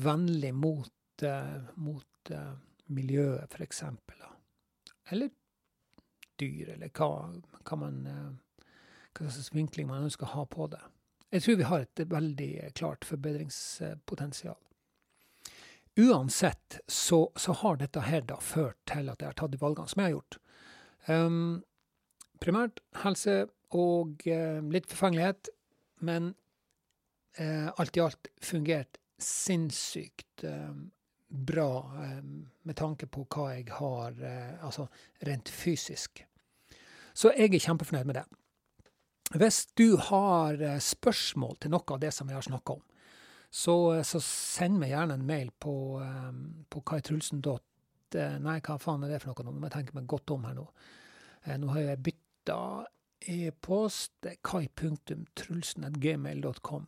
vennlig 0.00 0.52
mot, 0.56 1.24
uh, 1.24 1.70
mot 1.76 2.32
uh, 2.34 2.54
miljøet, 2.92 3.52
f.eks. 3.52 3.84
Eller 5.10 5.30
dyr, 6.40 6.74
eller 6.76 6.92
hva, 6.96 7.10
hva 7.66 7.76
man 7.78 8.06
hva 9.16 9.30
slags 9.30 9.52
vinkling 9.54 9.88
man 9.90 10.06
ønsker 10.06 10.28
å 10.28 10.34
ha 10.34 10.46
på 10.48 10.66
det. 10.72 10.80
Jeg 11.30 11.44
tror 11.44 11.58
vi 11.58 11.68
har 11.68 11.84
et 11.84 12.02
veldig 12.10 12.50
klart 12.78 13.06
forbedringspotensial. 13.06 14.58
Uansett 16.00 16.78
så, 16.86 17.20
så 17.36 17.54
har 17.62 17.78
dette 17.78 18.02
her 18.06 18.22
da 18.26 18.38
ført 18.42 18.78
til 18.88 19.10
at 19.10 19.22
jeg 19.22 19.30
har 19.30 19.38
tatt 19.38 19.54
de 19.54 19.60
valgene 19.60 19.90
som 19.90 20.00
jeg 20.00 20.10
har 20.10 20.16
gjort. 20.16 20.38
Um, 21.10 21.62
primært 22.42 22.80
helse 23.02 23.42
og 23.74 24.22
uh, 24.26 24.60
litt 24.72 24.88
forfengelighet, 24.90 25.50
men 26.06 26.32
uh, 27.38 27.70
alt 27.76 27.98
i 27.98 28.04
alt 28.04 28.30
fungert 28.42 28.98
sinnssykt 29.24 30.44
uh, 30.48 30.72
bra 31.30 31.70
med 32.66 32.76
tanke 32.76 33.06
på 33.06 33.22
hva 33.30 33.52
jeg 33.54 33.68
har 33.76 34.16
altså 34.66 34.88
rent 35.28 35.46
fysisk. 35.54 36.24
Så 37.14 37.30
jeg 37.36 37.54
er 37.54 37.62
kjempefornøyd 37.62 38.08
med 38.08 38.18
det. 38.18 38.24
Hvis 39.30 39.68
du 39.78 39.94
har 39.96 40.58
eh, 40.58 40.80
spørsmål 40.82 41.56
til 41.62 41.70
noe 41.70 41.86
av 41.94 42.00
det 42.02 42.10
som 42.14 42.26
vi 42.26 42.34
har 42.34 42.42
snakka 42.42 42.72
om, 42.72 42.82
så, 43.50 43.94
eh, 43.94 44.02
så, 44.06 44.20
send 44.24 44.78
meg 44.82 44.90
gjerne 44.90 45.14
en 45.14 45.26
mail 45.26 45.50
på, 45.62 46.02
på 46.70 46.80
kaitrulsen. 46.86 47.42
Nei, 48.42 48.60
hva 48.66 48.78
faen 48.82 49.04
er 49.06 49.10
det 49.12 49.20
for 49.22 49.30
noe? 49.30 49.44
Nå 49.46 49.50
må 49.54 49.66
jeg 49.68 49.76
tenke 49.76 49.96
meg 49.98 50.10
godt 50.10 50.28
om 50.34 50.44
her 50.48 50.54
nå. 50.58 50.66
Nå 51.62 51.66
har 51.70 51.80
jeg 51.84 52.04
bytta 52.08 52.58
e-post. 53.30 54.14
kai.trulsen.gmail.com. 54.42 56.82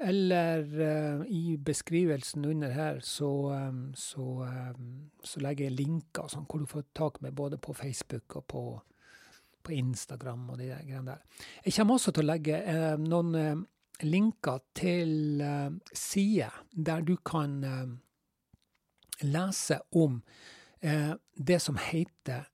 Eller 0.00 0.64
uh, 0.66 1.22
i 1.32 1.56
beskrivelsen 1.56 2.44
under 2.44 2.74
her 2.74 2.98
så, 3.00 3.30
um, 3.54 3.94
så, 3.96 4.26
um, 4.44 4.90
så 5.24 5.40
legger 5.40 5.70
jeg 5.70 5.78
linker 5.78 6.28
sånn, 6.28 6.44
hvor 6.50 6.60
du 6.60 6.68
får 6.68 6.84
tak 6.96 7.22
med 7.24 7.32
både 7.38 7.56
på 7.56 7.72
Facebook 7.76 8.36
og 8.36 8.46
på 8.52 8.66
på 9.66 9.72
Instagram 9.72 10.50
og 10.50 10.60
de 10.60 10.70
greiene 10.70 11.10
der. 11.10 11.22
Jeg 11.64 11.74
kommer 11.74 11.98
også 11.98 12.12
til 12.14 12.26
å 12.26 12.30
legge 12.30 12.58
eh, 12.62 12.92
noen 13.02 13.38
eh, 13.40 13.62
linker 14.06 14.62
til 14.76 15.42
eh, 15.42 15.70
sider 15.92 16.60
der 16.70 17.06
du 17.06 17.16
kan 17.26 17.56
eh, 17.66 17.94
lese 19.26 19.80
om 19.96 20.20
eh, 20.80 21.14
det 21.34 21.60
som 21.62 21.80
heter 21.80 22.46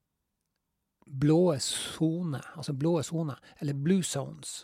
blå 1.07 1.59
sone, 1.61 2.41
altså 2.57 2.73
blå 2.73 3.01
sone, 3.05 3.37
eller 3.61 3.77
blue 3.77 4.05
zones. 4.07 4.63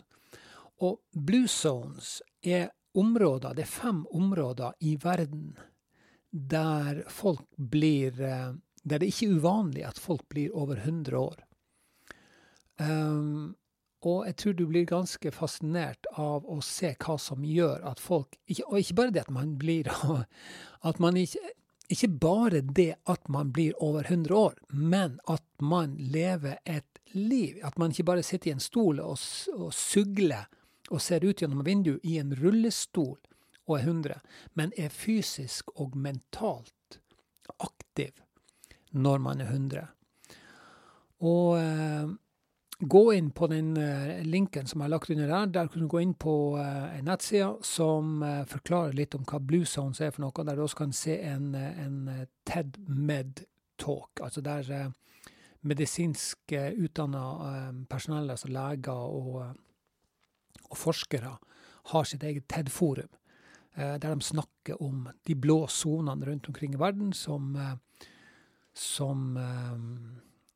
Og 0.81 1.01
blue 1.12 1.49
zones 1.51 2.21
er 2.42 2.70
områder, 2.98 3.55
det 3.55 3.64
er 3.66 3.72
fem 3.72 4.07
områder 4.14 4.74
i 4.81 4.96
verden 5.03 5.53
der 6.31 7.05
folk 7.09 7.46
blir 7.57 8.20
eh, 8.20 8.53
Der 8.83 8.98
det 8.98 9.11
ikke 9.11 9.27
er 9.27 9.37
uvanlig 9.37 9.85
at 9.85 9.98
folk 9.98 10.22
blir 10.29 10.55
over 10.57 10.77
100 10.77 11.18
år. 11.18 11.37
Um, 12.81 13.57
og 14.01 14.27
jeg 14.27 14.37
tror 14.37 14.53
du 14.53 14.66
blir 14.66 14.87
ganske 14.87 15.31
fascinert 15.35 16.07
av 16.14 16.46
å 16.46 16.61
se 16.62 16.94
hva 16.94 17.16
som 17.18 17.42
gjør 17.44 17.83
at 17.90 18.01
folk 18.01 18.38
ikke, 18.46 18.64
Og 18.70 18.79
ikke 18.79 18.94
bare 18.94 19.11
det 19.11 19.24
at 19.27 19.31
man 19.35 19.57
blir 19.59 19.90
at 20.88 21.01
man 21.03 21.16
ikke, 21.16 21.42
ikke 21.90 22.09
bare 22.09 22.61
det 22.61 22.94
at 23.07 23.29
man 23.29 23.51
blir 23.53 23.74
over 23.83 24.07
100 24.07 24.35
år, 24.35 24.55
men 24.70 25.18
at 25.29 25.44
man 25.61 25.96
lever 25.98 26.59
et 26.64 27.03
liv. 27.12 27.59
At 27.64 27.79
man 27.79 27.90
ikke 27.90 28.05
bare 28.05 28.22
sitter 28.22 28.51
i 28.51 28.55
en 28.55 28.62
stol 28.62 29.01
og, 29.01 29.18
og 29.53 29.74
sugler 29.74 30.46
og 30.90 31.03
ser 31.05 31.24
ut 31.24 31.42
gjennom 31.42 31.64
vinduet 31.66 32.05
i 32.05 32.18
en 32.20 32.35
rullestol 32.37 33.18
og 33.68 33.77
er 33.77 33.85
100, 33.85 34.20
men 34.57 34.72
er 34.81 34.92
fysisk 34.92 35.70
og 35.77 35.96
mentalt 35.96 37.01
aktiv 37.59 38.14
når 38.96 39.20
man 39.20 39.42
er 39.44 39.53
100. 39.53 39.85
Og 41.29 41.59
eh, 41.59 42.09
gå 42.79 43.03
inn 43.12 43.31
på 43.35 43.48
den 43.51 43.77
eh, 43.77 44.22
linken 44.24 44.66
som 44.66 44.81
jeg 44.81 44.87
har 44.87 44.94
lagt 44.94 45.11
under 45.11 45.29
der. 45.29 45.51
Der 45.53 45.68
kan 45.68 45.83
du 45.83 45.90
gå 45.90 46.01
inn 46.01 46.14
på 46.14 46.35
eh, 46.62 46.98
en 46.98 47.09
nettside 47.11 47.51
som 47.66 48.22
uh, 48.22 48.44
forklarer 48.48 48.96
litt 48.96 49.16
om 49.18 49.27
hva 49.29 49.40
Blue 49.42 49.66
Zones 49.66 50.01
er 50.01 50.14
for 50.14 50.24
noe. 50.24 50.46
Der 50.46 50.57
du 50.57 50.64
også 50.64 50.85
kan 50.85 50.96
se 50.96 51.18
en, 51.27 51.53
en 51.55 52.29
TED 52.48 52.79
Med 52.87 53.44
Talk, 53.79 54.22
altså 54.22 54.42
der 54.42 54.92
medisinsk 55.62 56.53
utdanna 56.55 57.22
personell, 57.90 58.31
altså 58.31 58.48
leger 58.51 58.94
og, 58.94 59.42
og, 60.68 60.76
forskere, 60.78 61.37
har 61.92 62.04
sitt 62.04 62.22
eget 62.22 62.48
TED-forum. 62.48 63.09
Der 63.78 64.02
de 64.02 64.24
snakker 64.24 64.81
om 64.83 65.07
de 65.24 65.37
blå 65.38 65.62
sonene 65.70 66.26
rundt 66.26 66.48
omkring 66.50 66.74
i 66.74 66.81
verden 66.81 67.12
som, 67.14 67.54
som 68.74 69.38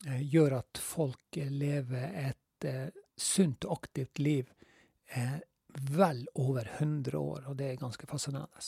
Eh, 0.07 0.23
gjør 0.23 0.59
at 0.59 0.79
folk 0.83 1.39
lever 1.47 2.15
et 2.27 2.67
eh, 2.67 2.89
sunt 3.17 3.69
og 3.69 3.77
aktivt 3.77 4.19
liv 4.19 4.49
eh, 5.15 5.39
vel 5.95 6.25
over 6.35 6.67
100 6.81 7.19
år, 7.19 7.45
og 7.47 7.57
det 7.57 7.69
er 7.71 7.79
ganske 7.81 8.07
fascinerende. 8.11 8.65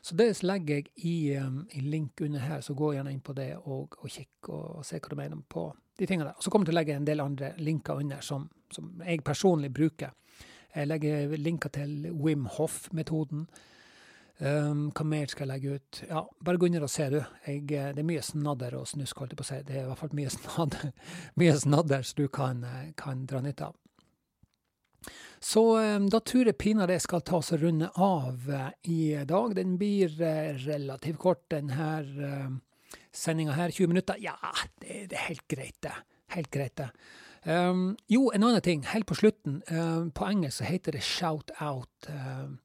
Så 0.00 0.14
det 0.16 0.30
legger 0.46 0.78
jeg 0.78 0.86
i, 1.04 1.34
i 1.34 1.82
link 1.82 2.22
under 2.22 2.40
her, 2.40 2.62
så 2.62 2.76
gå 2.78 2.92
gjerne 2.94 3.10
inn 3.12 3.24
på 3.24 3.34
det 3.36 3.50
og, 3.58 3.98
og 3.98 4.06
kikk 4.08 4.48
og, 4.48 4.78
og 4.78 4.86
se 4.86 5.00
hva 5.02 5.10
du 5.10 5.18
mener 5.18 5.42
på 5.42 5.66
de 5.98 6.06
tingene 6.06 6.30
der. 6.30 6.38
Og 6.38 6.46
så 6.46 6.52
kommer 6.54 6.64
jeg 6.64 6.70
til 6.70 6.76
å 6.76 6.78
legge 6.78 6.96
en 6.96 7.10
del 7.10 7.24
andre 7.24 7.50
linker 7.58 8.00
under 8.00 8.22
som, 8.24 8.46
som 8.72 9.02
jeg 9.02 9.26
personlig 9.26 9.72
bruker. 9.74 10.14
Jeg 10.74 10.88
legger 10.90 11.36
linker 11.40 11.72
til 11.72 12.10
Wim 12.12 12.46
Hoff-metoden. 12.58 13.46
Um, 14.38 14.84
hva 14.94 15.02
mer 15.02 15.26
skal 15.26 15.48
jeg 15.48 15.50
legge 15.50 15.78
ut? 15.80 16.00
Ja, 16.06 16.20
bare 16.46 16.60
gå 16.62 16.68
inn 16.68 16.78
og 16.78 16.90
se, 16.92 17.08
du. 17.10 17.18
Jeg, 17.42 17.64
eh, 17.74 17.88
det 17.90 18.04
er 18.04 18.06
mye 18.06 18.22
snadder 18.22 18.76
og 18.78 18.86
snusk, 18.86 19.18
holdt 19.18 19.34
jeg 19.34 19.40
på 19.40 19.46
å 19.46 19.48
si. 19.48 19.58
Det 19.66 19.74
er 19.74 19.82
i 19.82 19.88
hvert 19.88 19.98
fall 19.98 20.14
mye 20.14 20.30
snadder, 20.36 20.92
mye 21.42 21.54
snadder 21.58 22.06
som 22.06 22.20
du 22.20 22.28
kan, 22.30 22.62
eh, 22.68 22.84
kan, 22.98 23.24
dra 23.26 23.42
nytte 23.42 23.72
av. 23.72 23.78
Så 25.42 25.64
um, 25.78 26.06
da 26.10 26.20
tror 26.22 26.50
jeg 26.50 26.58
pinadø 26.58 26.94
jeg 26.94 27.04
skal 27.04 27.22
ta 27.26 27.38
oss 27.38 27.50
og 27.54 27.64
runde 27.64 27.90
av 27.94 28.46
uh, 28.50 28.70
i 28.90 29.16
dag. 29.26 29.54
Den 29.58 29.74
blir 29.78 30.14
uh, 30.22 30.54
relativt 30.66 31.18
kort, 31.22 31.44
denne 31.50 31.90
uh, 32.06 32.94
sendinga 33.14 33.58
her. 33.58 33.74
20 33.74 33.90
minutter. 33.90 34.18
Ja, 34.22 34.36
det, 34.82 35.08
det, 35.10 35.18
er 35.18 35.30
helt 35.32 35.46
greit, 35.50 35.78
det. 35.82 35.94
Helt 36.36 36.50
greit, 36.54 36.76
det. 36.78 36.90
Um, 37.48 37.96
jo, 38.12 38.28
en 38.34 38.44
annen 38.44 38.64
ting. 38.64 38.84
Helt 38.92 39.08
på 39.08 39.16
slutten. 39.16 39.62
Uh, 39.70 40.08
på 40.12 40.28
engelsk 40.28 40.60
så 40.60 40.68
heter 40.68 40.96
det 40.96 41.04
shout 41.06 41.52
out. 41.60 42.08
Uh, 42.08 42.56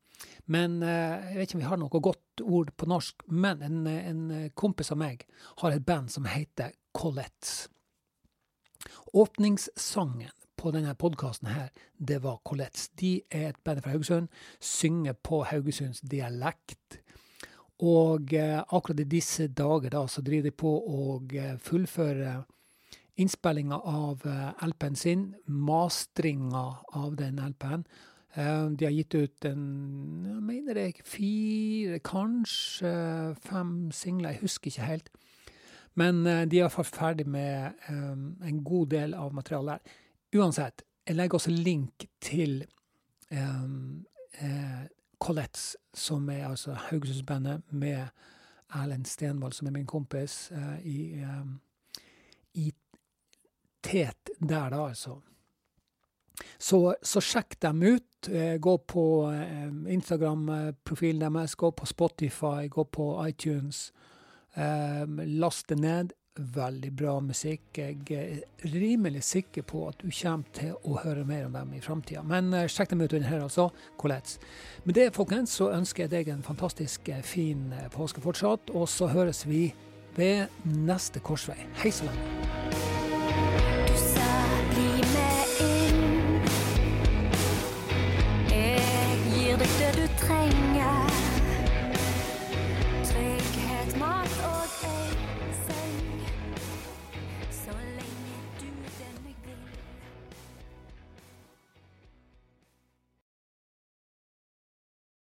men 0.46 0.82
uh, 0.84 1.24
jeg 1.30 1.38
vet 1.38 1.48
ikke 1.48 1.60
om 1.60 1.64
vi 1.64 1.70
har 1.72 1.80
noe 1.80 2.04
godt 2.04 2.44
ord 2.44 2.74
på 2.78 2.90
norsk. 2.92 3.24
Men 3.32 3.64
en, 3.64 3.88
en 3.88 4.24
kompis 4.60 4.92
av 4.92 5.00
meg 5.00 5.24
har 5.64 5.72
et 5.72 5.86
band 5.86 6.12
som 6.12 6.28
heter 6.28 6.76
Colettes. 6.94 7.70
Åpningssangen 9.14 10.34
på 10.64 10.72
denne 10.72 10.96
podkasten 10.96 11.50
her, 11.52 11.72
det 11.98 12.22
var 12.24 12.42
Colettes. 12.48 12.90
De 13.00 13.22
er 13.32 13.50
et 13.50 13.60
band 13.64 13.82
fra 13.84 13.94
Haugesund, 13.94 14.30
synger 14.60 15.16
på 15.20 15.44
Haugesunds 15.50 16.04
dialekt. 16.08 17.00
Og 17.84 18.34
eh, 18.38 18.60
akkurat 18.62 19.02
i 19.04 19.10
disse 19.10 19.50
dager 19.52 19.92
da, 19.92 20.06
så 20.08 20.24
driver 20.24 20.48
de 20.48 20.56
på 20.56 20.72
å 20.72 21.18
eh, 21.34 21.56
fullføre 21.60 22.36
innspillinga 23.16 23.78
av 23.78 24.22
eh, 24.26 24.68
LP-en 24.68 24.96
sin, 24.96 25.36
mastringa 25.46 26.78
av 26.88 27.16
den 27.16 27.40
LP-en. 27.40 27.86
Eh, 28.34 28.70
de 28.70 28.86
har 28.86 28.92
gitt 28.92 29.16
ut 29.16 29.46
en 29.46 29.66
jeg 30.26 30.42
mener 30.42 30.80
det 30.80 31.04
fire, 31.06 32.00
kanskje 32.00 32.94
fem 33.44 33.92
singler, 33.92 34.34
jeg 34.34 34.46
husker 34.48 34.72
ikke 34.72 34.88
helt. 34.90 35.12
Men 35.96 36.26
eh, 36.26 36.46
de 36.50 36.58
er 36.58 36.66
iallfall 36.66 36.90
ferdig 36.90 37.28
med 37.30 37.86
en 37.90 38.64
god 38.66 38.90
del 38.96 39.14
av 39.14 39.34
materialet 39.34 39.78
der. 39.78 40.00
Uansett, 40.34 40.82
jeg 41.06 41.16
legger 41.16 41.38
også 41.38 41.52
link 41.52 42.08
til 42.22 42.64
um, 43.32 44.06
uh, 44.42 44.86
Colettes, 45.20 45.76
som 45.94 46.30
er 46.30 46.48
altså 46.48 46.74
Haugesundsbandet 46.74 47.62
med 47.70 48.08
Erlend 48.74 49.06
Stenvold, 49.06 49.54
som 49.54 49.68
er 49.68 49.72
min 49.72 49.86
kompis, 49.86 50.52
uh, 50.56 50.80
i, 50.82 51.22
um, 51.22 51.60
i 52.54 52.72
tet 53.84 54.34
der, 54.40 54.70
da, 54.70 54.88
altså. 54.88 55.20
Så, 56.58 56.96
så, 57.02 57.22
sjekk 57.22 57.60
dem 57.62 57.84
ut. 57.84 58.30
Eh, 58.32 58.56
gå 58.58 58.78
på 58.78 59.06
eh, 59.32 59.94
Instagram-profilen 59.94 61.36
deres, 61.36 61.56
gå 61.56 61.72
på 61.72 61.86
Spotify, 61.86 62.68
gå 62.72 62.86
på 62.86 63.08
iTunes. 63.28 63.92
Eh, 64.56 65.06
last 65.40 65.68
det 65.68 65.80
ned. 65.82 66.14
Veldig 66.34 66.90
bra 66.98 67.20
musikk. 67.22 67.78
Jeg 67.78 68.00
er 68.10 68.72
rimelig 68.74 69.22
sikker 69.28 69.66
på 69.70 69.84
at 69.92 70.00
du 70.02 70.08
kommer 70.10 70.56
til 70.56 70.72
å 70.82 70.98
høre 71.04 71.28
mer 71.30 71.46
om 71.46 71.54
dem 71.54 71.76
i 71.78 71.82
framtida. 71.84 72.24
Men 72.26 72.50
sjekk 72.66 72.96
dem 72.96 73.04
ut 73.04 73.14
under 73.14 73.30
her, 73.30 73.44
altså. 73.46 73.68
Colettes. 74.02 74.40
Med 74.88 74.98
det, 74.98 75.12
folkens, 75.14 75.54
så 75.60 75.70
ønsker 75.76 76.08
jeg 76.08 76.16
deg 76.16 76.34
en 76.34 76.42
fantastisk 76.48 77.14
fin 77.28 77.70
påske 77.94 78.24
fortsatt. 78.24 78.74
Og 78.74 78.90
så 78.90 79.12
høres 79.14 79.46
vi 79.46 79.68
ved 80.18 80.50
neste 80.66 81.22
korsvei. 81.22 81.60
Hei 81.84 81.94
så 81.94 82.10
lenge. 82.10 82.93